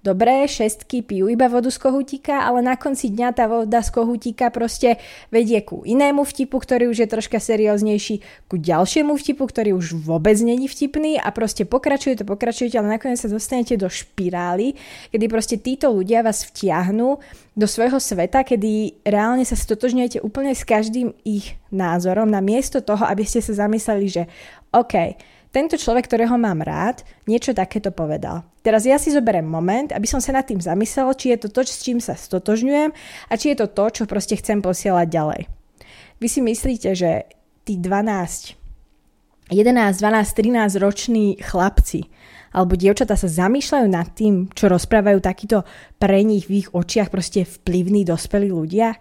[0.00, 4.48] Dobré, šestky pijú iba vodu z kohútika, ale na konci dňa tá voda z kohútika
[4.48, 4.96] proste
[5.28, 10.40] vedie ku inému vtipu, ktorý už je troška serióznejší, ku ďalšiemu vtipu, ktorý už vôbec
[10.40, 14.72] není vtipný a proste pokračujete, pokračujete, ale nakoniec sa dostanete do špirály,
[15.12, 17.20] kedy proste títo ľudia vás vtiahnu
[17.52, 23.28] do svojho sveta, kedy reálne sa stotožňujete úplne s každým ich názorom, namiesto toho, aby
[23.28, 24.24] ste sa zamysleli, že
[24.72, 24.96] OK,
[25.50, 28.46] tento človek, ktorého mám rád, niečo takéto povedal.
[28.62, 31.60] Teraz ja si zoberiem moment, aby som sa nad tým zamyslel, či je to to,
[31.66, 32.90] s čím sa stotožňujem
[33.26, 35.40] a či je to to, čo proste chcem posielať ďalej.
[36.22, 37.26] Vy si myslíte, že
[37.66, 38.54] tí 12,
[39.50, 42.06] 11, 12, 13 roční chlapci
[42.50, 45.62] alebo dievčatá sa zamýšľajú nad tým, čo rozprávajú takíto
[46.02, 48.98] pre nich v ich očiach proste vplyvní dospelí ľudia?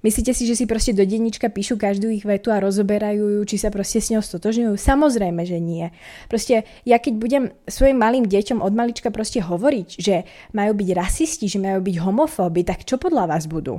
[0.00, 3.60] Myslíte si, že si proste do denníčka píšu každú ich vetu a rozoberajú ju, či
[3.60, 4.72] sa proste s ňou stotožňujú?
[4.80, 5.92] Samozrejme, že nie.
[6.24, 10.24] Proste ja keď budem svojim malým deťom od malička proste hovoriť, že
[10.56, 13.76] majú byť rasisti, že majú byť homofóby, tak čo podľa vás budú?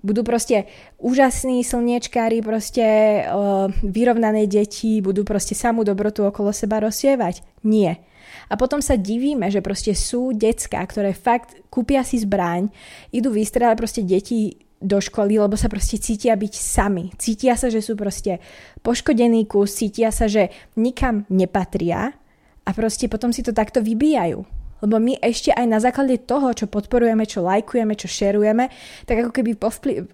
[0.00, 0.64] Budú proste
[0.96, 7.44] úžasní slniečkári, proste uh, vyrovnané deti, budú proste samú dobrotu okolo seba rozsievať?
[7.68, 8.00] Nie.
[8.48, 12.72] A potom sa divíme, že proste sú decka, ktoré fakt kúpia si zbraň,
[13.12, 17.12] idú vystrelať proste deti do školy, lebo sa proste cítia byť sami.
[17.20, 18.40] Cítia sa, že sú proste
[18.80, 20.48] poškodení kus, cítia sa, že
[20.80, 22.16] nikam nepatria
[22.64, 24.40] a proste potom si to takto vybíjajú.
[24.80, 28.72] Lebo my ešte aj na základe toho, čo podporujeme, čo lajkujeme, čo šerujeme,
[29.04, 29.60] tak ako keby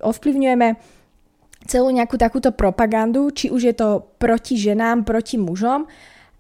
[0.03, 0.69] ovplyvňujeme
[1.71, 5.87] celú nejakú takúto propagandu, či už je to proti ženám, proti mužom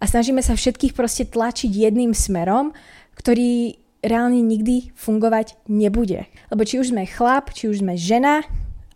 [0.02, 2.74] a snažíme sa všetkých proste tlačiť jedným smerom,
[3.14, 6.30] ktorý reálne nikdy fungovať nebude.
[6.48, 8.46] Lebo či už sme chlap, či už sme žena,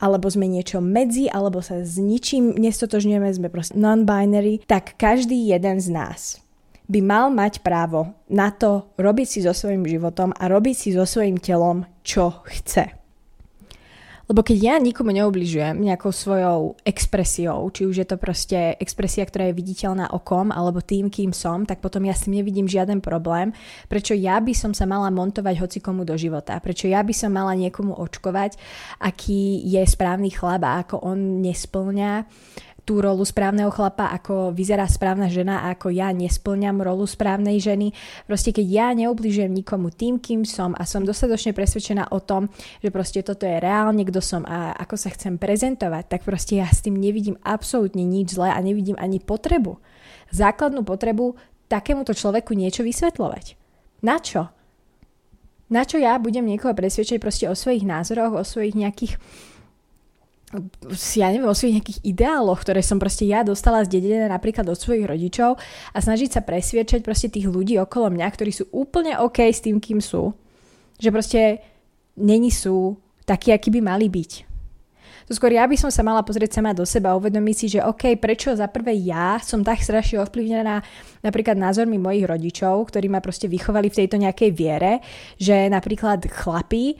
[0.01, 5.77] alebo sme niečo medzi, alebo sa s ničím nestotožňujeme, sme proste non-binary, tak každý jeden
[5.83, 6.41] z nás
[6.91, 11.07] by mal mať právo na to robiť si so svojím životom a robiť si so
[11.07, 13.00] svojím telom, čo chce.
[14.31, 19.51] Lebo keď ja nikomu neubližujem nejakou svojou expresiou, či už je to proste expresia, ktorá
[19.51, 23.51] je viditeľná okom alebo tým, kým som, tak potom ja s tým nevidím žiaden problém.
[23.91, 26.63] Prečo ja by som sa mala montovať hocikomu do života?
[26.63, 28.55] Prečo ja by som mala niekomu očkovať,
[29.03, 32.23] aký je správny chlap a ako on nesplňa
[32.91, 37.95] tú rolu správneho chlapa, ako vyzerá správna žena a ako ja nesplňam rolu správnej ženy.
[38.27, 42.51] Proste keď ja neubližujem nikomu tým, kým som a som dostatočne presvedčená o tom,
[42.83, 46.67] že proste toto je reálne, kto som a ako sa chcem prezentovať, tak proste ja
[46.67, 49.79] s tým nevidím absolútne nič zlé a nevidím ani potrebu.
[50.35, 51.39] Základnú potrebu
[51.71, 53.55] takémuto človeku niečo vysvetľovať.
[54.03, 54.51] Na čo?
[55.71, 59.15] Na čo ja budem niekoho presvedčať proste o svojich názoroch, o svojich nejakých
[61.15, 64.75] ja neviem, o svojich nejakých ideáloch, ktoré som proste ja dostala z dedenia napríklad od
[64.75, 65.55] svojich rodičov
[65.95, 69.79] a snažiť sa presviečať proste tých ľudí okolo mňa, ktorí sú úplne OK s tým,
[69.79, 70.35] kým sú.
[70.99, 71.41] Že proste
[72.19, 74.51] není sú takí, akí by mali byť.
[75.31, 77.87] To skôr ja by som sa mala pozrieť sama do seba a uvedomiť si, že
[77.87, 80.83] OK, prečo za prvé ja som tak strašne ovplyvnená
[81.23, 84.99] napríklad názormi mojich rodičov, ktorí ma proste vychovali v tejto nejakej viere,
[85.39, 86.99] že napríklad chlapí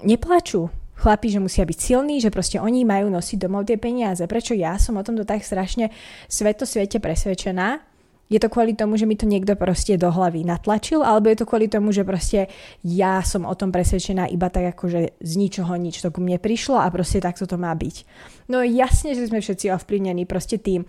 [0.00, 0.72] neplačú.
[0.98, 4.26] Chlapi, že musia byť silní, že proste oni majú nosiť domov tie peniaze.
[4.26, 5.94] Prečo ja som o tomto tak strašne
[6.26, 7.86] sveto svete presvedčená,
[8.28, 11.48] je to kvôli tomu, že mi to niekto proste do hlavy natlačil, alebo je to
[11.48, 12.52] kvôli tomu, že proste
[12.84, 16.36] ja som o tom presvedčená iba tak ako, že z ničoho nič to ku mne
[16.36, 18.04] prišlo a proste takto to má byť.
[18.52, 20.84] No jasne, že sme všetci ovplyvnení proste tým,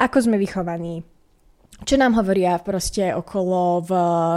[0.00, 1.04] ako sme vychovaní,
[1.82, 3.90] čo nám hovoria proste okolo v,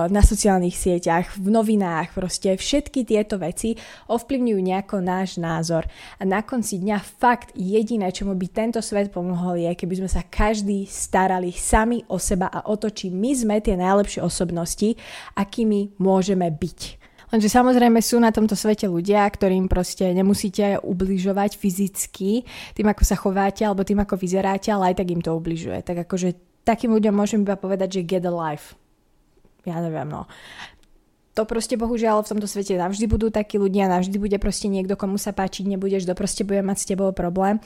[0.09, 3.77] na sociálnych sieťach, v novinách, proste všetky tieto veci
[4.09, 5.85] ovplyvňujú nejako náš názor.
[6.17, 10.25] A na konci dňa fakt jediné, čomu by tento svet pomohol je, keby sme sa
[10.25, 14.97] každý starali sami o seba a o to, či my sme tie najlepšie osobnosti,
[15.37, 17.05] akými môžeme byť.
[17.33, 22.45] Lenže samozrejme sú na tomto svete ľudia, ktorým proste nemusíte ubližovať fyzicky
[22.77, 25.81] tým, ako sa chováte alebo tým, ako vyzeráte, ale aj tak im to ubližuje.
[25.81, 28.73] Tak akože takým ľuďom môžem iba povedať, že get a life.
[29.63, 30.25] Ja neviem, no.
[31.35, 35.19] To proste bohužiaľ v tomto svete navždy budú takí ľudia, navždy bude proste niekto, komu
[35.19, 37.59] sa páčiť nebudeš, kto proste bude mať s tebou problém.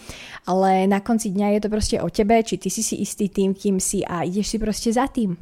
[0.50, 3.54] Ale na konci dňa je to proste o tebe, či ty si si istý tým,
[3.54, 5.38] kým si a ideš si proste za tým.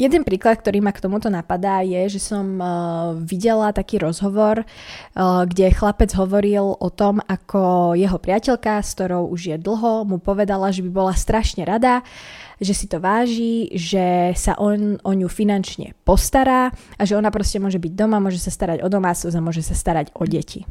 [0.00, 5.44] Jeden príklad, ktorý ma k tomuto napadá, je, že som uh, videla taký rozhovor, uh,
[5.44, 10.72] kde chlapec hovoril o tom, ako jeho priateľka, s ktorou už je dlho, mu povedala,
[10.72, 12.00] že by bola strašne rada,
[12.56, 17.60] že si to váži, že sa on o ňu finančne postará a že ona proste
[17.60, 20.64] môže byť doma, môže sa starať o domácnosť a môže sa starať o deti.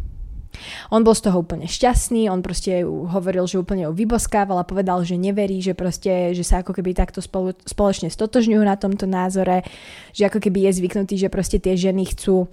[0.91, 5.01] On bol z toho úplne šťastný, on proste hovoril, že úplne ju vyboskával a povedal,
[5.07, 9.63] že neverí, že proste, že sa ako keby takto spolu, spoločne stotožňujú na tomto názore,
[10.11, 12.51] že ako keby je zvyknutý, že proste tie ženy chcú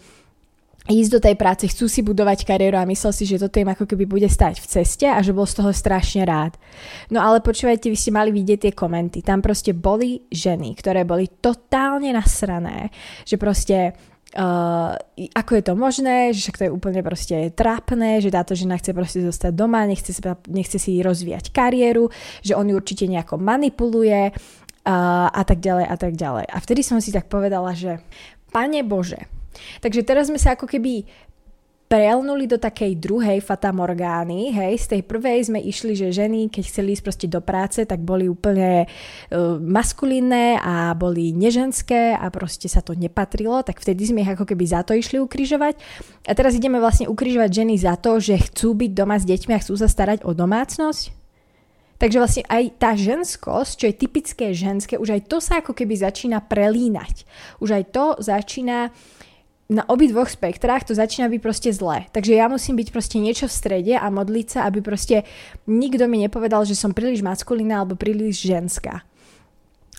[0.88, 3.84] ísť do tej práce, chcú si budovať kariéru a myslel si, že toto im ako
[3.84, 6.56] keby bude stať v ceste a že bol z toho strašne rád.
[7.12, 9.20] No ale počúvajte, vy ste mali vidieť tie komenty.
[9.20, 12.88] Tam proste boli ženy, ktoré boli totálne nasrané,
[13.28, 13.92] že proste
[14.36, 14.92] Uh,
[15.32, 19.24] ako je to možné, že to je úplne proste trápne, že táto žena chce proste
[19.24, 22.12] zostať doma, nechce, sa, nechce si rozvíjať kariéru,
[22.44, 26.44] že on ju určite nejako manipuluje uh, a tak ďalej a tak ďalej.
[26.44, 28.04] A vtedy som si tak povedala, že
[28.52, 29.32] Pane Bože,
[29.80, 31.08] takže teraz sme sa ako keby
[31.88, 36.92] prelnuli do takej druhej fatamorgány, hej, z tej prvej sme išli, že ženy, keď chceli
[36.92, 42.84] ísť proste do práce, tak boli úplne uh, maskulínne a boli neženské a proste sa
[42.84, 45.80] to nepatrilo, tak vtedy sme ich ako keby za to išli ukrižovať.
[46.28, 49.62] A teraz ideme vlastne ukrižovať ženy za to, že chcú byť doma s deťmi a
[49.64, 51.16] chcú sa starať o domácnosť.
[51.98, 55.98] Takže vlastne aj tá ženskosť, čo je typické ženské, už aj to sa ako keby
[55.98, 57.26] začína prelínať.
[57.58, 59.17] Už aj to začína uh,
[59.68, 62.08] na obidvoch spektrách to začína byť proste zlé.
[62.08, 65.28] Takže ja musím byť proste niečo v strede a modliť sa, aby proste
[65.68, 69.04] nikto mi nepovedal, že som príliš maskulína alebo príliš ženská.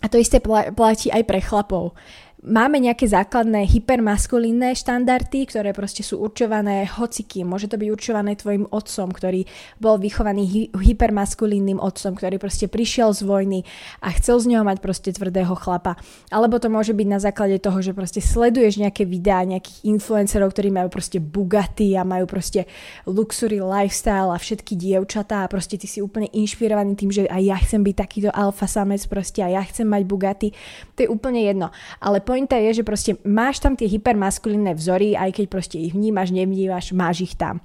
[0.02, 0.42] A to isté
[0.74, 1.94] platí aj pre chlapov
[2.40, 7.44] máme nejaké základné hypermaskulínne štandardy, ktoré proste sú určované hocikým.
[7.44, 9.44] Môže to byť určované tvojim otcom, ktorý
[9.84, 13.60] bol vychovaný hy- hypermaskulínnym otcom, ktorý proste prišiel z vojny
[14.00, 16.00] a chcel z neho mať proste tvrdého chlapa.
[16.32, 20.72] Alebo to môže byť na základe toho, že proste sleduješ nejaké videá nejakých influencerov, ktorí
[20.72, 22.64] majú proste Bugatti a majú proste
[23.04, 27.58] luxury lifestyle a všetky dievčatá a proste ty si úplne inšpirovaný tým, že aj ja
[27.60, 30.50] chcem byť takýto alfa samec proste a ja chcem mať Bugatti.
[30.96, 31.74] To je úplne jedno.
[32.00, 36.30] Ale pointa je, že proste máš tam tie hypermaskulínne vzory, aj keď proste ich vnímaš,
[36.30, 37.58] nevnímaš, máš ich tam.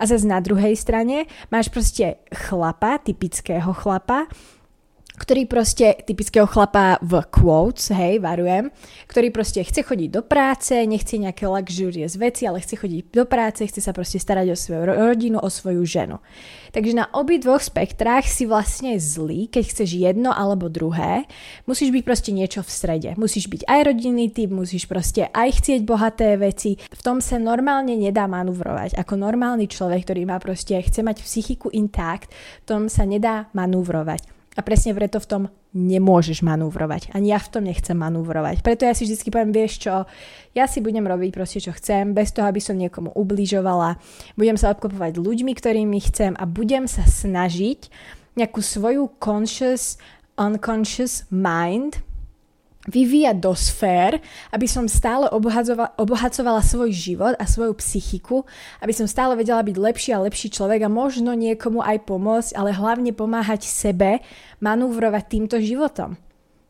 [0.00, 4.24] A zase na druhej strane máš proste chlapa, typického chlapa,
[5.16, 8.68] ktorý proste, typického chlapa v quotes, hej, varujem,
[9.08, 11.48] ktorý proste chce chodiť do práce, nechce nejaké
[12.06, 15.48] z veci, ale chce chodiť do práce, chce sa proste starať o svoju rodinu, o
[15.48, 16.20] svoju ženu.
[16.76, 21.24] Takže na obidvoch spektrách si vlastne zlý, keď chceš jedno alebo druhé.
[21.64, 23.10] Musíš byť proste niečo v strede.
[23.16, 26.76] Musíš byť aj rodinný typ, musíš proste aj chcieť bohaté veci.
[26.76, 28.92] V tom sa normálne nedá manuvrovať.
[29.00, 32.28] Ako normálny človek, ktorý má proste, chce mať psychiku intakt,
[32.60, 34.35] v tom sa nedá manuvrovať.
[34.56, 35.42] A presne preto v tom
[35.76, 37.12] nemôžeš manúvrovať.
[37.12, 38.64] Ani ja v tom nechcem manúvrovať.
[38.64, 40.08] Preto ja si vždy poviem, vieš čo,
[40.56, 44.00] ja si budem robiť proste čo chcem, bez toho, aby som niekomu ubližovala.
[44.40, 47.92] Budem sa obklopovať ľuďmi, ktorými chcem a budem sa snažiť
[48.40, 50.00] nejakú svoju conscious,
[50.40, 52.05] unconscious mind
[52.86, 54.22] vyvíjať do sfér,
[54.54, 55.26] aby som stále
[55.98, 58.46] obohacovala, svoj život a svoju psychiku,
[58.80, 62.70] aby som stále vedela byť lepší a lepší človek a možno niekomu aj pomôcť, ale
[62.70, 64.22] hlavne pomáhať sebe
[64.62, 66.14] manúvrovať týmto životom.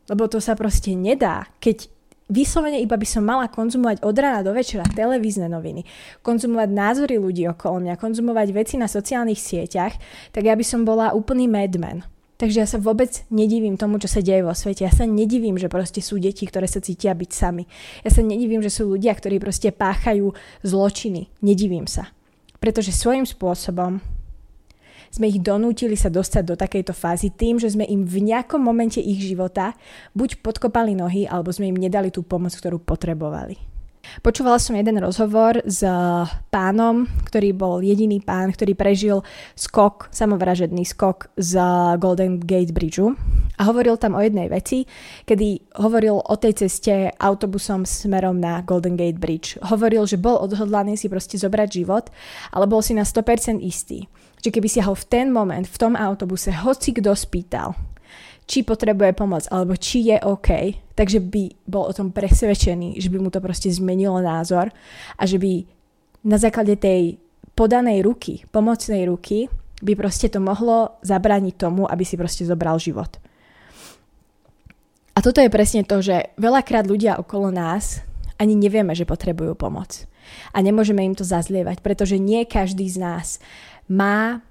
[0.09, 1.85] Lebo to sa proste nedá, keď
[2.27, 5.87] vyslovene iba by som mala konzumovať od rána do večera televízne noviny,
[6.23, 9.95] konzumovať názory ľudí okolo mňa, konzumovať veci na sociálnych sieťach,
[10.35, 12.03] tak ja by som bola úplný madman.
[12.37, 14.85] Takže ja sa vôbec nedivím tomu, čo sa deje vo svete.
[14.85, 17.65] Ja sa nedivím, že proste sú deti, ktoré sa cítia byť sami.
[18.05, 21.33] Ja sa nedivím, že sú ľudia, ktorí proste páchajú zločiny.
[21.41, 22.13] Nedivím sa.
[22.61, 23.97] Pretože svojím spôsobom
[25.09, 29.01] sme ich donútili sa dostať do takejto fázy tým, že sme im v nejakom momente
[29.01, 29.73] ich života
[30.13, 33.76] buď podkopali nohy, alebo sme im nedali tú pomoc, ktorú potrebovali.
[34.21, 35.85] Počúvala som jeden rozhovor s
[36.49, 39.21] pánom, ktorý bol jediný pán, ktorý prežil
[39.53, 41.59] skok, samovražedný skok z
[42.01, 43.13] Golden Gate Bridgeu
[43.57, 44.85] a hovoril tam o jednej veci,
[45.25, 49.57] kedy hovoril o tej ceste autobusom smerom na Golden Gate Bridge.
[49.65, 52.13] Hovoril, že bol odhodlaný si proste zobrať život,
[52.53, 54.05] ale bol si na 100% istý,
[54.45, 57.73] že keby si ho v ten moment v tom autobuse hoci kto spýtal,
[58.47, 60.49] či potrebuje pomoc, alebo či je OK,
[60.95, 64.71] takže by bol o tom presvedčený, že by mu to proste zmenilo názor
[65.19, 65.67] a že by
[66.23, 67.19] na základe tej
[67.53, 69.51] podanej ruky, pomocnej ruky,
[69.83, 73.19] by proste to mohlo zabrániť tomu, aby si proste zobral život.
[75.13, 78.05] A toto je presne to, že veľakrát ľudia okolo nás
[78.37, 80.05] ani nevieme, že potrebujú pomoc.
[80.53, 83.27] A nemôžeme im to zazlievať, pretože nie každý z nás
[83.89, 84.45] má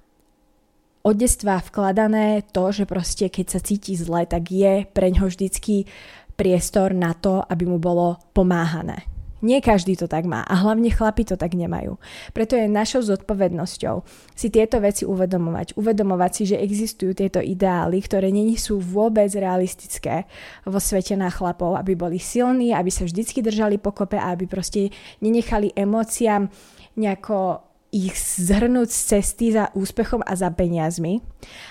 [1.07, 5.87] od detstva vkladané to, že proste keď sa cíti zle, tak je pre ňo vždycky
[6.35, 9.07] priestor na to, aby mu bolo pomáhané.
[9.45, 12.01] Nie každý to tak má a hlavne chlapi to tak nemajú.
[12.33, 14.03] Preto je našou zodpovednosťou
[14.35, 15.79] si tieto veci uvedomovať.
[15.79, 20.27] Uvedomovať si, že existujú tieto ideály, ktoré není sú vôbec realistické
[20.65, 24.91] vo svete na chlapov, aby boli silní, aby sa vždycky držali pokope a aby proste
[25.21, 26.49] nenechali emóciám
[26.97, 27.61] nejako
[27.97, 31.25] ich zhrnúť z cesty za úspechom a za peniazmi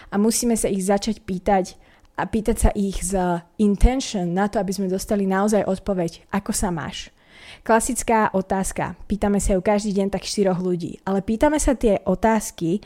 [0.09, 1.77] a musíme sa ich začať pýtať
[2.17, 6.73] a pýtať sa ich z intention na to, aby sme dostali naozaj odpoveď, ako sa
[6.73, 7.13] máš.
[7.61, 8.95] Klasická otázka.
[9.05, 10.97] Pýtame sa ju každý deň tak štyroch ľudí.
[11.03, 12.81] Ale pýtame sa tie otázky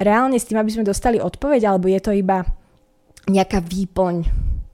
[0.00, 2.42] reálne s tým, aby sme dostali odpoveď, alebo je to iba
[3.28, 4.26] nejaká výplň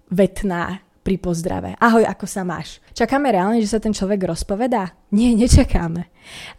[0.09, 1.73] vetná, pri pozdrave.
[1.81, 2.85] Ahoj, ako sa máš?
[2.93, 4.93] Čakáme reálne, že sa ten človek rozpovedá?
[5.09, 6.05] Nie, nečakáme.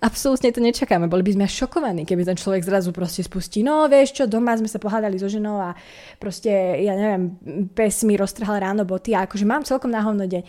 [0.02, 1.06] Absolútne to nečakáme.
[1.06, 3.62] Boli by sme šokovaní, keby ten človek zrazu proste spustí.
[3.62, 5.78] No, vieš čo, doma sme sa pohádali so ženou a
[6.18, 6.50] proste,
[6.82, 7.38] ja neviem,
[7.78, 10.42] pes mi roztrhal ráno boty a akože mám celkom na hovno deň.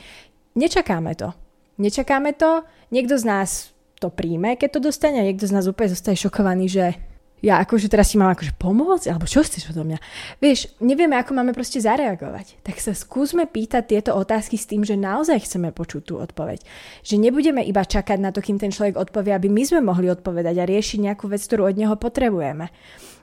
[0.57, 1.37] Nečakáme to.
[1.77, 2.65] Nečakáme to.
[2.89, 6.73] Niekto z nás to príjme, keď to dostane a niekto z nás úplne zostaje šokovaný,
[6.73, 6.97] že
[7.41, 9.99] ja akože teraz ti mám akože pomôcť, alebo čo chceš odo mňa?
[10.45, 12.61] Vieš, nevieme, ako máme proste zareagovať.
[12.61, 16.61] Tak sa skúsme pýtať tieto otázky s tým, že naozaj chceme počuť tú odpoveď.
[17.01, 20.55] Že nebudeme iba čakať na to, kým ten človek odpovie, aby my sme mohli odpovedať
[20.61, 22.69] a riešiť nejakú vec, ktorú od neho potrebujeme.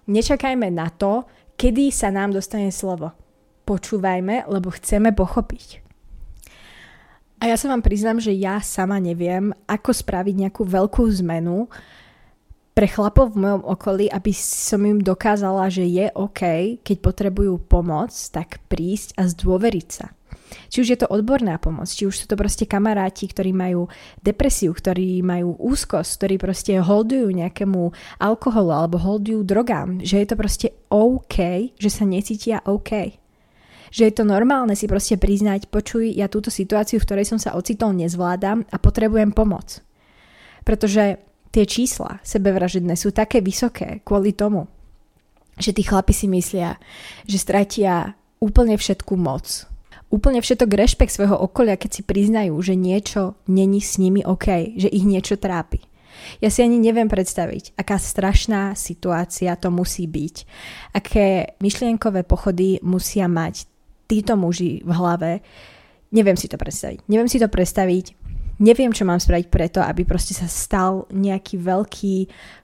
[0.10, 3.14] Nečakajme na to, kedy sa nám dostane slovo.
[3.70, 5.86] Počúvajme, lebo chceme pochopiť.
[7.38, 11.70] A ja sa vám priznám, že ja sama neviem, ako spraviť nejakú veľkú zmenu,
[12.78, 18.14] pre chlapov v mojom okolí, aby som im dokázala, že je OK, keď potrebujú pomoc,
[18.30, 20.14] tak prísť a zdôveriť sa.
[20.70, 23.90] Či už je to odborná pomoc, či už sú to proste kamaráti, ktorí majú
[24.22, 27.82] depresiu, ktorí majú úzkosť, ktorí proste holdujú nejakému
[28.22, 33.18] alkoholu alebo holdujú drogám, že je to proste OK, že sa necítia OK.
[33.90, 37.58] Že je to normálne si proste priznať, počuj, ja túto situáciu, v ktorej som sa
[37.58, 39.82] ocitol, nezvládam a potrebujem pomoc.
[40.62, 41.27] Pretože
[41.58, 44.70] tie čísla sebevražedné sú také vysoké kvôli tomu,
[45.58, 46.78] že tí chlapi si myslia,
[47.26, 49.66] že stratia úplne všetku moc.
[50.14, 54.86] Úplne všetok rešpekt svojho okolia, keď si priznajú, že niečo není s nimi OK, že
[54.86, 55.82] ich niečo trápi.
[56.46, 60.36] Ja si ani neviem predstaviť, aká strašná situácia to musí byť,
[60.94, 63.66] aké myšlienkové pochody musia mať
[64.06, 65.32] títo muži v hlave.
[66.14, 67.04] Neviem si to predstaviť.
[67.10, 68.17] Neviem si to predstaviť
[68.58, 72.16] neviem, čo mám spraviť preto, aby proste sa stal nejaký veľký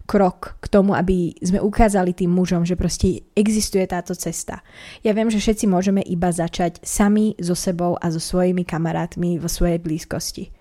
[0.04, 4.62] krok k tomu, aby sme ukázali tým mužom, že proste existuje táto cesta.
[5.06, 9.48] Ja viem, že všetci môžeme iba začať sami so sebou a so svojimi kamarátmi vo
[9.48, 10.52] svojej blízkosti.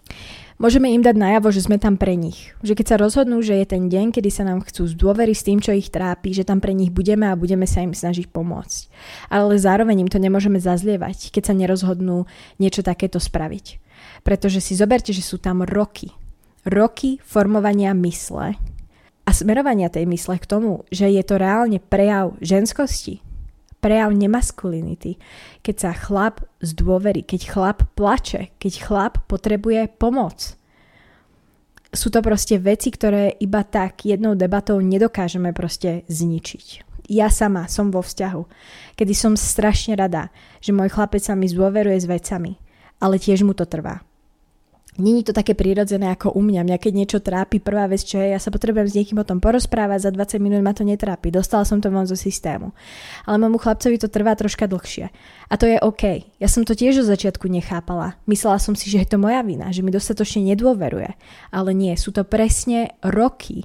[0.63, 2.55] Môžeme im dať najavo, že sme tam pre nich.
[2.63, 5.59] Že keď sa rozhodnú, že je ten deň, kedy sa nám chcú zdôveriť s tým,
[5.59, 8.81] čo ich trápi, že tam pre nich budeme a budeme sa im snažiť pomôcť.
[9.27, 12.31] Ale zároveň im to nemôžeme zazlievať, keď sa nerozhodnú
[12.63, 13.83] niečo takéto spraviť.
[14.23, 16.15] Pretože si zoberte, že sú tam roky.
[16.63, 18.55] Roky formovania mysle
[19.23, 23.23] a smerovania tej mysle k tomu, že je to reálne prejav ženskosti,
[23.79, 25.19] prejav nemaskulinity,
[25.63, 30.55] keď sa chlap zdôverí, keď chlap plače, keď chlap potrebuje pomoc.
[31.93, 36.89] Sú to proste veci, ktoré iba tak jednou debatou nedokážeme proste zničiť.
[37.11, 38.43] Ja sama som vo vzťahu,
[38.97, 42.57] kedy som strašne rada, že môj chlapec sa mi zdôveruje s vecami,
[43.03, 44.01] ale tiež mu to trvá
[45.01, 46.69] Není to také prirodzené ako u mňa.
[46.69, 49.41] Mňa keď niečo trápi, prvá vec, čo je, ja sa potrebujem s niekým o tom
[49.41, 51.33] porozprávať, za 20 minút ma to netrápi.
[51.33, 52.77] Dostala som to von zo systému.
[53.25, 55.09] Ale môjmu chlapcovi to trvá troška dlhšie.
[55.49, 56.29] A to je OK.
[56.37, 58.21] Ja som to tiež od začiatku nechápala.
[58.29, 61.17] Myslela som si, že je to moja vina, že mi dostatočne nedôveruje.
[61.49, 63.65] Ale nie, sú to presne roky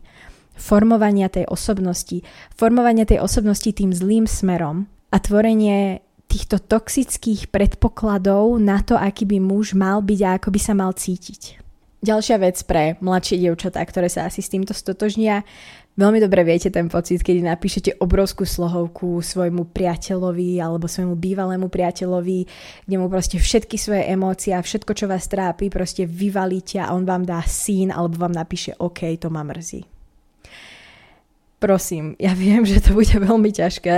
[0.55, 2.23] formovania tej osobnosti.
[2.55, 9.39] Formovania tej osobnosti tým zlým smerom a tvorenie týchto toxických predpokladov na to, aký by
[9.39, 11.63] muž mal byť a ako by sa mal cítiť.
[11.97, 15.41] Ďalšia vec pre mladšie dievčatá, ktoré sa asi s týmto stotožnia.
[15.97, 22.39] Veľmi dobre viete ten pocit, kedy napíšete obrovskú slohovku svojmu priateľovi alebo svojmu bývalému priateľovi,
[22.85, 27.01] kde mu proste všetky svoje emócie a všetko, čo vás trápi, proste vyvalíte a on
[27.01, 29.96] vám dá sín alebo vám napíše OK, to ma mrzí
[31.57, 33.95] prosím, ja viem, že to bude veľmi ťažké,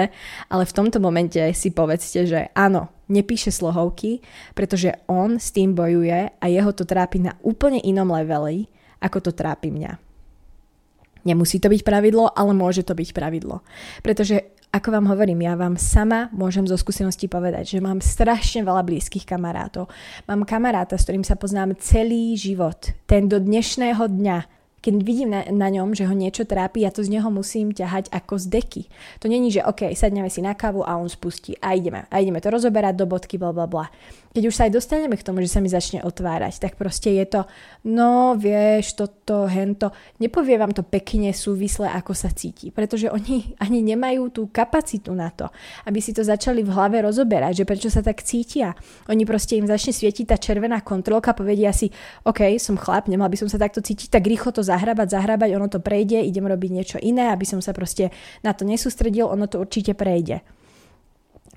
[0.51, 4.21] ale v tomto momente si povedzte, že áno, nepíše slohovky,
[4.53, 8.69] pretože on s tým bojuje a jeho to trápi na úplne inom leveli,
[9.01, 9.97] ako to trápi mňa.
[11.27, 13.59] Nemusí to byť pravidlo, ale môže to byť pravidlo.
[13.99, 18.87] Pretože, ako vám hovorím, ja vám sama môžem zo skúsenosti povedať, že mám strašne veľa
[18.87, 19.91] blízkych kamarátov.
[20.31, 22.95] Mám kamaráta, s ktorým sa poznám celý život.
[23.03, 27.03] Ten do dnešného dňa keď vidím na, na ňom, že ho niečo trápi, ja to
[27.03, 28.83] z neho musím ťahať ako z deky.
[29.19, 32.07] To není, že OK, sadneme si na kávu a on spustí a ideme.
[32.07, 33.91] A ideme to rozoberať do bodky, bla bla bla.
[34.29, 37.25] Keď už sa aj dostaneme k tomu, že sa mi začne otvárať, tak proste je
[37.25, 37.41] to,
[37.89, 39.89] no vieš, toto, hento.
[40.21, 42.69] Nepovie vám to pekne, súvisle, ako sa cíti.
[42.69, 45.49] Pretože oni ani nemajú tú kapacitu na to,
[45.89, 48.77] aby si to začali v hlave rozoberať, že prečo sa tak cítia.
[49.09, 51.89] Oni proste im začne svietiť tá červená kontrolka, povedia si,
[52.21, 55.65] OK, som chlap, nemal by som sa takto cítiť, tak rýchlo to zahrabať, zahrabať, ono
[55.65, 58.13] to prejde, idem robiť niečo iné, aby som sa proste
[58.45, 60.45] na to nesústredil, ono to určite prejde.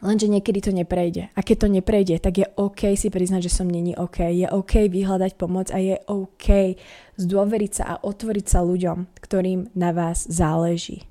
[0.02, 1.30] Lenže niekedy to neprejde.
[1.30, 4.34] A keď to neprejde, tak je OK si priznať, že som není OK.
[4.34, 6.74] Je OK vyhľadať pomoc a je OK
[7.22, 11.06] zdôveriť sa a otvoriť sa ľuďom, ktorým na vás záleží.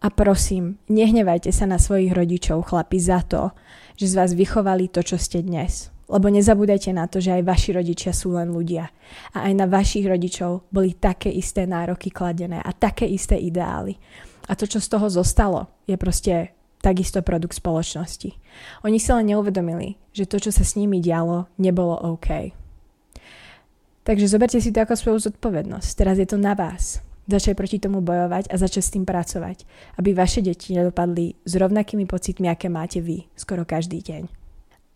[0.00, 3.52] A prosím, nehnevajte sa na svojich rodičov, chlapi, za to,
[3.96, 5.92] že z vás vychovali to, čo ste dnes.
[6.10, 8.90] Lebo nezabúdajte na to, že aj vaši rodičia sú len ľudia.
[9.30, 13.94] A aj na vašich rodičov boli také isté nároky kladené a také isté ideály.
[14.50, 16.50] A to, čo z toho zostalo, je proste
[16.82, 18.34] takisto produkt spoločnosti.
[18.82, 22.50] Oni si len neuvedomili, že to, čo sa s nimi dialo, nebolo OK.
[24.02, 25.88] Takže zoberte si to ako svoju zodpovednosť.
[25.94, 27.04] Teraz je to na vás.
[27.30, 29.62] Začať proti tomu bojovať a začať s tým pracovať,
[30.02, 34.39] aby vaše deti nedopadli s rovnakými pocitmi, aké máte vy skoro každý deň.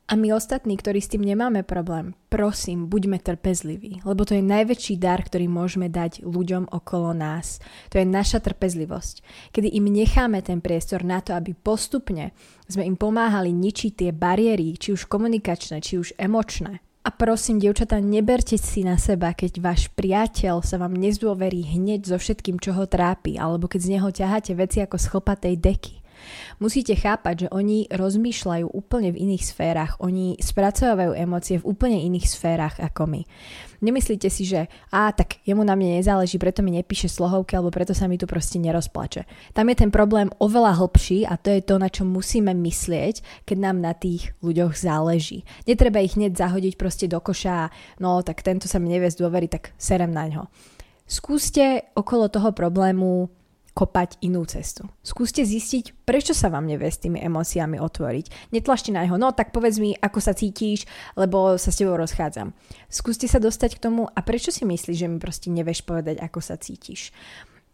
[0.05, 5.01] A my ostatní, ktorí s tým nemáme problém, prosím, buďme trpezliví, lebo to je najväčší
[5.01, 7.57] dar, ktorý môžeme dať ľuďom okolo nás.
[7.89, 9.25] To je naša trpezlivosť.
[9.57, 12.37] Kedy im necháme ten priestor na to, aby postupne
[12.69, 16.85] sme im pomáhali ničiť tie bariéry, či už komunikačné, či už emočné.
[17.05, 22.21] A prosím, dievčatá, neberte si na seba, keď váš priateľ sa vám nezdôverí hneď so
[22.21, 25.09] všetkým, čo ho trápi, alebo keď z neho ťaháte veci ako z
[25.57, 26.04] deky.
[26.61, 32.27] Musíte chápať, že oni rozmýšľajú úplne v iných sférach, oni spracovávajú emócie v úplne iných
[32.29, 33.23] sférach ako my.
[33.85, 37.93] Nemyslíte si, že a tak jemu na mne nezáleží, preto mi nepíše slohovky, alebo preto
[37.93, 39.29] sa mi tu proste nerozplače.
[39.53, 43.57] Tam je ten problém oveľa hlbší a to je to, na čo musíme myslieť, keď
[43.61, 45.45] nám na tých ľuďoch záleží.
[45.69, 47.69] Netreba ich hneď zahodiť proste do koša
[48.01, 50.43] no tak tento sa mi nevie zdôveriť, tak serem na ňo.
[51.05, 53.29] Skúste okolo toho problému
[53.75, 54.87] kopať inú cestu.
[55.03, 58.55] Skúste zistiť, prečo sa vám nevie s tými emóciami otvoriť.
[58.55, 60.87] Netlačte na jeho, no tak povedz mi, ako sa cítiš,
[61.19, 62.55] lebo sa s tebou rozchádzam.
[62.87, 66.39] Skúste sa dostať k tomu, a prečo si myslíš, že mi proste nevieš povedať, ako
[66.39, 67.11] sa cítiš.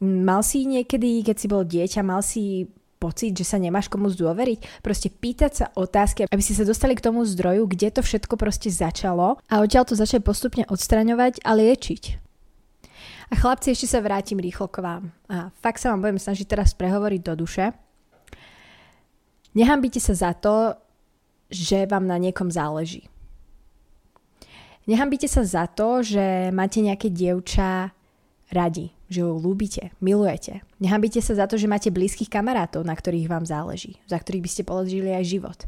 [0.01, 2.64] Mal si niekedy, keď si bol dieťa, mal si
[2.96, 4.84] pocit, že sa nemáš komu zdôveriť?
[4.84, 8.72] Proste pýtať sa otázky, aby si sa dostali k tomu zdroju, kde to všetko proste
[8.72, 12.30] začalo a odtiaľ to začať postupne odstraňovať a liečiť.
[13.31, 15.14] A chlapci, ešte sa vrátim rýchlo k vám.
[15.31, 17.70] A fakt sa vám budem snažiť teraz prehovoriť do duše.
[19.55, 20.74] Nehambite sa za to,
[21.51, 23.07] že vám na niekom záleží.
[24.91, 27.95] Nehambite sa za to, že máte nejaké dievča
[28.51, 30.66] radi, že ho ľúbite, milujete.
[30.83, 34.51] Nehambite sa za to, že máte blízkych kamarátov, na ktorých vám záleží, za ktorých by
[34.51, 35.59] ste položili aj život.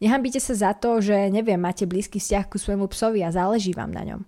[0.00, 3.92] Nehambite sa za to, že neviem, máte blízky vzťah ku svojmu psovi a záleží vám
[3.92, 4.20] na ňom.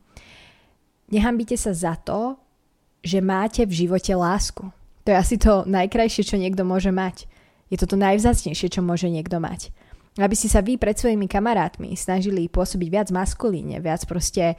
[1.08, 2.40] Nehambite sa za to,
[3.02, 4.68] že máte v živote lásku.
[5.06, 7.24] To je asi to najkrajšie, čo niekto môže mať.
[7.72, 9.72] Je to to najvzácnejšie, čo môže niekto mať.
[10.20, 14.58] Aby ste sa vy pred svojimi kamarátmi snažili pôsobiť viac maskulíne, viac proste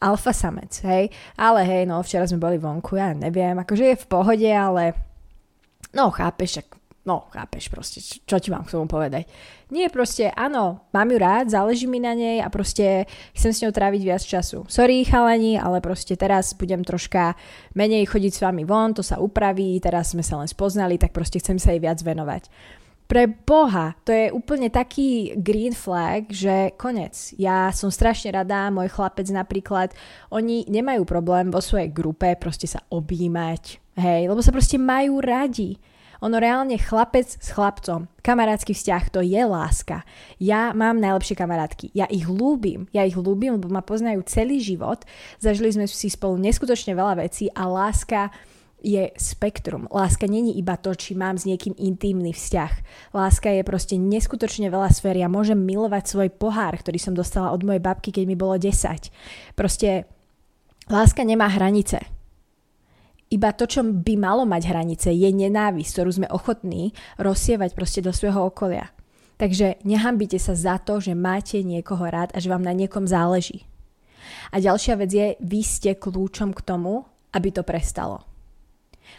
[0.00, 1.12] alfa samec, hej.
[1.36, 4.96] Ale hej, no včera sme boli vonku, ja neviem, akože je v pohode, ale
[5.92, 9.24] no chápeš, ak No, chápeš proste, čo, ti mám k tomu povedať.
[9.72, 13.72] Nie, proste, áno, mám ju rád, záleží mi na nej a proste chcem s ňou
[13.72, 14.68] tráviť viac času.
[14.68, 17.40] Sorry, chalani, ale proste teraz budem troška
[17.72, 21.40] menej chodiť s vami von, to sa upraví, teraz sme sa len spoznali, tak proste
[21.40, 22.52] chcem sa jej viac venovať.
[23.08, 27.32] Pre Boha, to je úplne taký green flag, že konec.
[27.40, 29.96] Ja som strašne rada, môj chlapec napríklad,
[30.28, 35.80] oni nemajú problém vo svojej grupe proste sa objímať, hej, lebo sa proste majú radi
[36.20, 40.04] ono reálne chlapec s chlapcom, kamarátsky vzťah, to je láska.
[40.36, 45.02] Ja mám najlepšie kamarátky, ja ich ľúbim, ja ich ľúbim, lebo ma poznajú celý život,
[45.40, 48.28] zažili sme si spolu neskutočne veľa vecí a láska
[48.80, 49.88] je spektrum.
[49.92, 52.72] Láska není iba to, či mám s niekým intimný vzťah.
[53.12, 55.20] Láska je proste neskutočne veľa sfér.
[55.20, 58.72] Ja môžem milovať svoj pohár, ktorý som dostala od mojej babky, keď mi bolo 10.
[59.52, 60.08] Proste
[60.88, 62.19] láska nemá hranice
[63.30, 68.10] iba to, čo by malo mať hranice, je nenávisť, ktorú sme ochotní rozsievať proste do
[68.10, 68.90] svojho okolia.
[69.40, 73.64] Takže nehambite sa za to, že máte niekoho rád a že vám na niekom záleží.
[74.52, 78.26] A ďalšia vec je, vy ste kľúčom k tomu, aby to prestalo.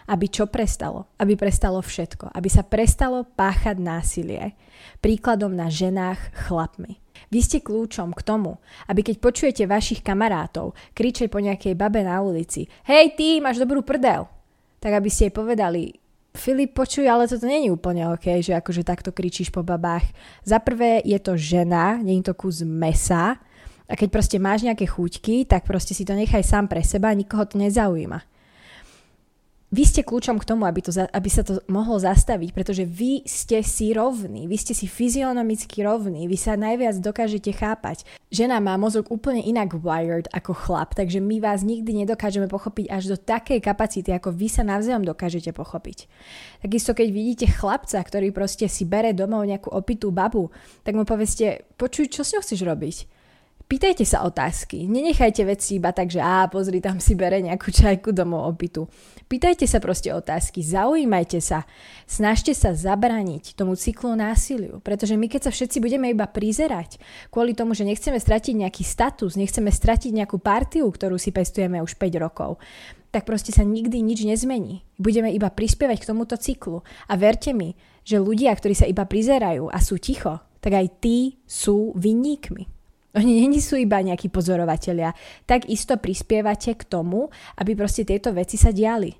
[0.06, 1.10] Aby čo prestalo?
[1.18, 2.30] Aby prestalo všetko.
[2.38, 4.54] Aby sa prestalo páchať násilie.
[5.02, 7.01] Príkladom na ženách chlapmi.
[7.32, 8.60] Vy ste kľúčom k tomu,
[8.92, 13.82] aby keď počujete vašich kamarátov kričať po nejakej babe na ulici Hej ty, máš dobrú
[13.82, 14.28] prdel,
[14.84, 15.84] tak aby ste jej povedali
[16.32, 20.08] Filip, počuj, ale toto není úplne OK, že akože takto kričíš po babách.
[20.48, 23.36] Za prvé je to žena, nie je to kus mesa
[23.84, 27.44] a keď proste máš nejaké chuťky, tak proste si to nechaj sám pre seba, nikoho
[27.44, 28.31] to nezaujíma
[29.72, 33.64] vy ste kľúčom k tomu, aby, to, aby sa to mohlo zastaviť, pretože vy ste
[33.64, 38.04] si rovní, vy ste si fyzionomicky rovní, vy sa najviac dokážete chápať.
[38.28, 43.16] Žena má mozog úplne inak wired ako chlap, takže my vás nikdy nedokážeme pochopiť až
[43.16, 46.12] do takej kapacity, ako vy sa navzájom dokážete pochopiť.
[46.60, 50.52] Takisto keď vidíte chlapca, ktorý proste si bere domov nejakú opitú babu,
[50.84, 53.21] tak mu povedzte, počuj, čo s ňou chceš robiť?
[53.72, 54.84] Pýtajte sa otázky.
[54.84, 58.92] Nenechajte veci iba tak, že á, pozri, tam si bere nejakú čajku domov opitu.
[59.32, 61.64] Pýtajte sa proste otázky, zaujímajte sa,
[62.04, 67.00] snažte sa zabraniť tomu cyklu násiliu, pretože my keď sa všetci budeme iba prizerať
[67.32, 71.96] kvôli tomu, že nechceme stratiť nejaký status, nechceme stratiť nejakú partiu, ktorú si pestujeme už
[71.96, 72.60] 5 rokov,
[73.16, 74.84] tak proste sa nikdy nič nezmení.
[75.00, 76.84] Budeme iba prispievať k tomuto cyklu.
[77.08, 81.40] A verte mi, že ľudia, ktorí sa iba prizerajú a sú ticho, tak aj tí
[81.48, 82.81] sú vinníkmi.
[83.12, 85.12] Oni není sú iba nejakí pozorovatelia.
[85.44, 87.28] Tak isto prispievate k tomu,
[87.60, 89.12] aby proste tieto veci sa diali.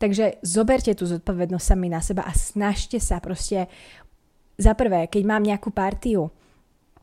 [0.00, 3.68] Takže zoberte tú zodpovednosť sami na seba a snažte sa proste
[4.60, 6.32] za prvé, keď mám nejakú partiu,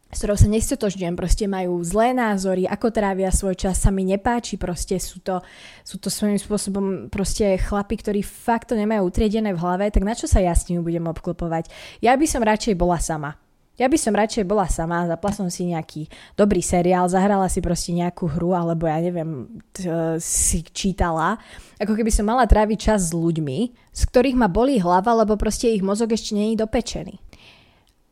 [0.08, 4.56] s ktorou sa nestotožňujem, proste majú zlé názory, ako trávia svoj čas, sa mi nepáči,
[4.56, 5.44] proste sú to,
[5.84, 10.16] sú to svojím spôsobom proste chlapi, ktorí fakt to nemajú utriedené v hlave, tak na
[10.16, 11.68] čo sa ja s nimi budem obklopovať?
[12.00, 13.36] Ja by som radšej bola sama.
[13.78, 17.94] Ja by som radšej bola sama, zapla som si nejaký dobrý seriál, zahrala si proste
[17.94, 19.86] nejakú hru, alebo ja neviem, t-
[20.18, 21.38] si čítala,
[21.78, 23.58] ako keby som mala tráviť čas s ľuďmi,
[23.94, 27.27] z ktorých ma bolí hlava, lebo proste ich mozog ešte je dopečený.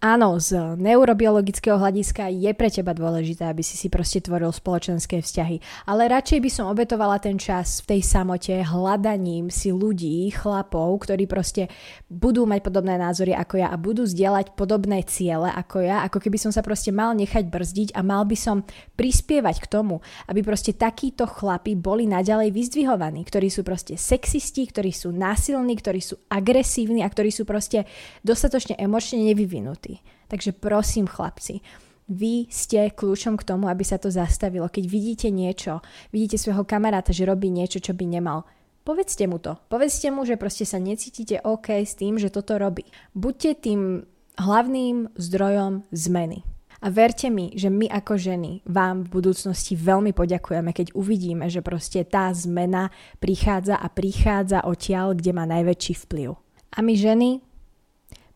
[0.05, 5.57] Áno, z neurobiologického hľadiska je pre teba dôležité, aby si si proste tvoril spoločenské vzťahy,
[5.89, 11.25] ale radšej by som obetovala ten čas v tej samote hľadaním si ľudí, chlapov, ktorí
[11.25, 11.73] proste
[12.05, 16.37] budú mať podobné názory ako ja a budú zdieľať podobné ciele ako ja, ako keby
[16.37, 18.61] som sa proste mal nechať brzdiť a mal by som
[18.93, 24.93] prispievať k tomu, aby proste takíto chlapi boli naďalej vyzdvihovaní, ktorí sú proste sexisti, ktorí
[24.93, 27.89] sú násilní, ktorí sú agresívni a ktorí sú proste
[28.21, 29.94] dostatočne emočne nevyvinutí.
[30.27, 31.61] Takže prosím chlapci,
[32.05, 34.69] vy ste kľúčom k tomu, aby sa to zastavilo.
[34.69, 35.81] Keď vidíte niečo,
[36.13, 38.45] vidíte svojho kamaráta, že robí niečo, čo by nemal,
[38.85, 39.57] povedzte mu to.
[39.65, 42.85] Povedzte mu, že proste sa necítite OK s tým, že toto robí.
[43.17, 44.05] Buďte tým
[44.37, 46.45] hlavným zdrojom zmeny.
[46.85, 51.65] A verte mi, že my ako ženy vám v budúcnosti veľmi poďakujeme, keď uvidíme, že
[51.65, 56.37] proste tá zmena prichádza a prichádza odtiaľ, kde má najväčší vplyv.
[56.75, 57.41] A my ženy,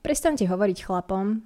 [0.02, 1.46] prestante hovoriť chlapom,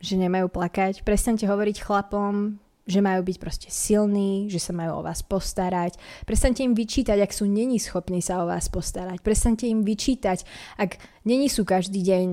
[0.00, 1.04] že nemajú plakať.
[1.04, 2.56] Prestante hovoriť chlapom,
[2.88, 6.00] že majú byť proste silní, že sa majú o vás postarať.
[6.26, 9.22] Prestante im vyčítať, ak sú není schopní sa o vás postarať.
[9.22, 10.42] Prestante im vyčítať,
[10.80, 12.28] ak není sú každý deň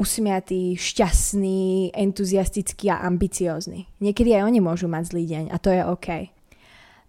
[0.00, 3.84] usmiatí, šťastní, entuziastickí a ambiciózni.
[4.00, 6.39] Niekedy aj oni môžu mať zlý deň a to je OK.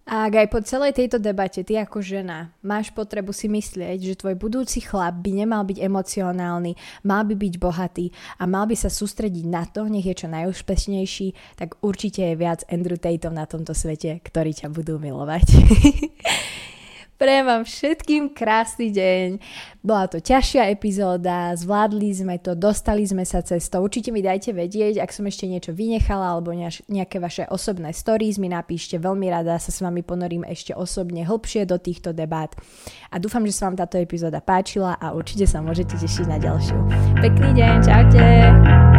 [0.02, 4.18] A ak aj po celej tejto debate ty ako žena máš potrebu si myslieť, že
[4.18, 6.74] tvoj budúci chlap by nemal byť emocionálny,
[7.06, 8.10] mal by byť bohatý
[8.42, 12.66] a mal by sa sústrediť na to, nech je čo najúspešnejší, tak určite je viac
[12.66, 15.46] Andrew Tateov na tomto svete, ktorí ťa budú milovať.
[17.22, 19.38] Prajem vám všetkým krásny deň.
[19.78, 23.78] Bola to ťažšia epizóda, zvládli sme to, dostali sme sa cez to.
[23.78, 26.50] Určite mi dajte vedieť, ak som ešte niečo vynechala alebo
[26.90, 28.98] nejaké vaše osobné stories mi napíšte.
[28.98, 32.58] Veľmi rada sa s vami ponorím ešte osobne hlbšie do týchto debát.
[33.14, 36.74] A dúfam, že sa vám táto epizóda páčila a určite sa môžete tešiť na ďalšiu.
[37.22, 38.91] Pekný deň, čaute!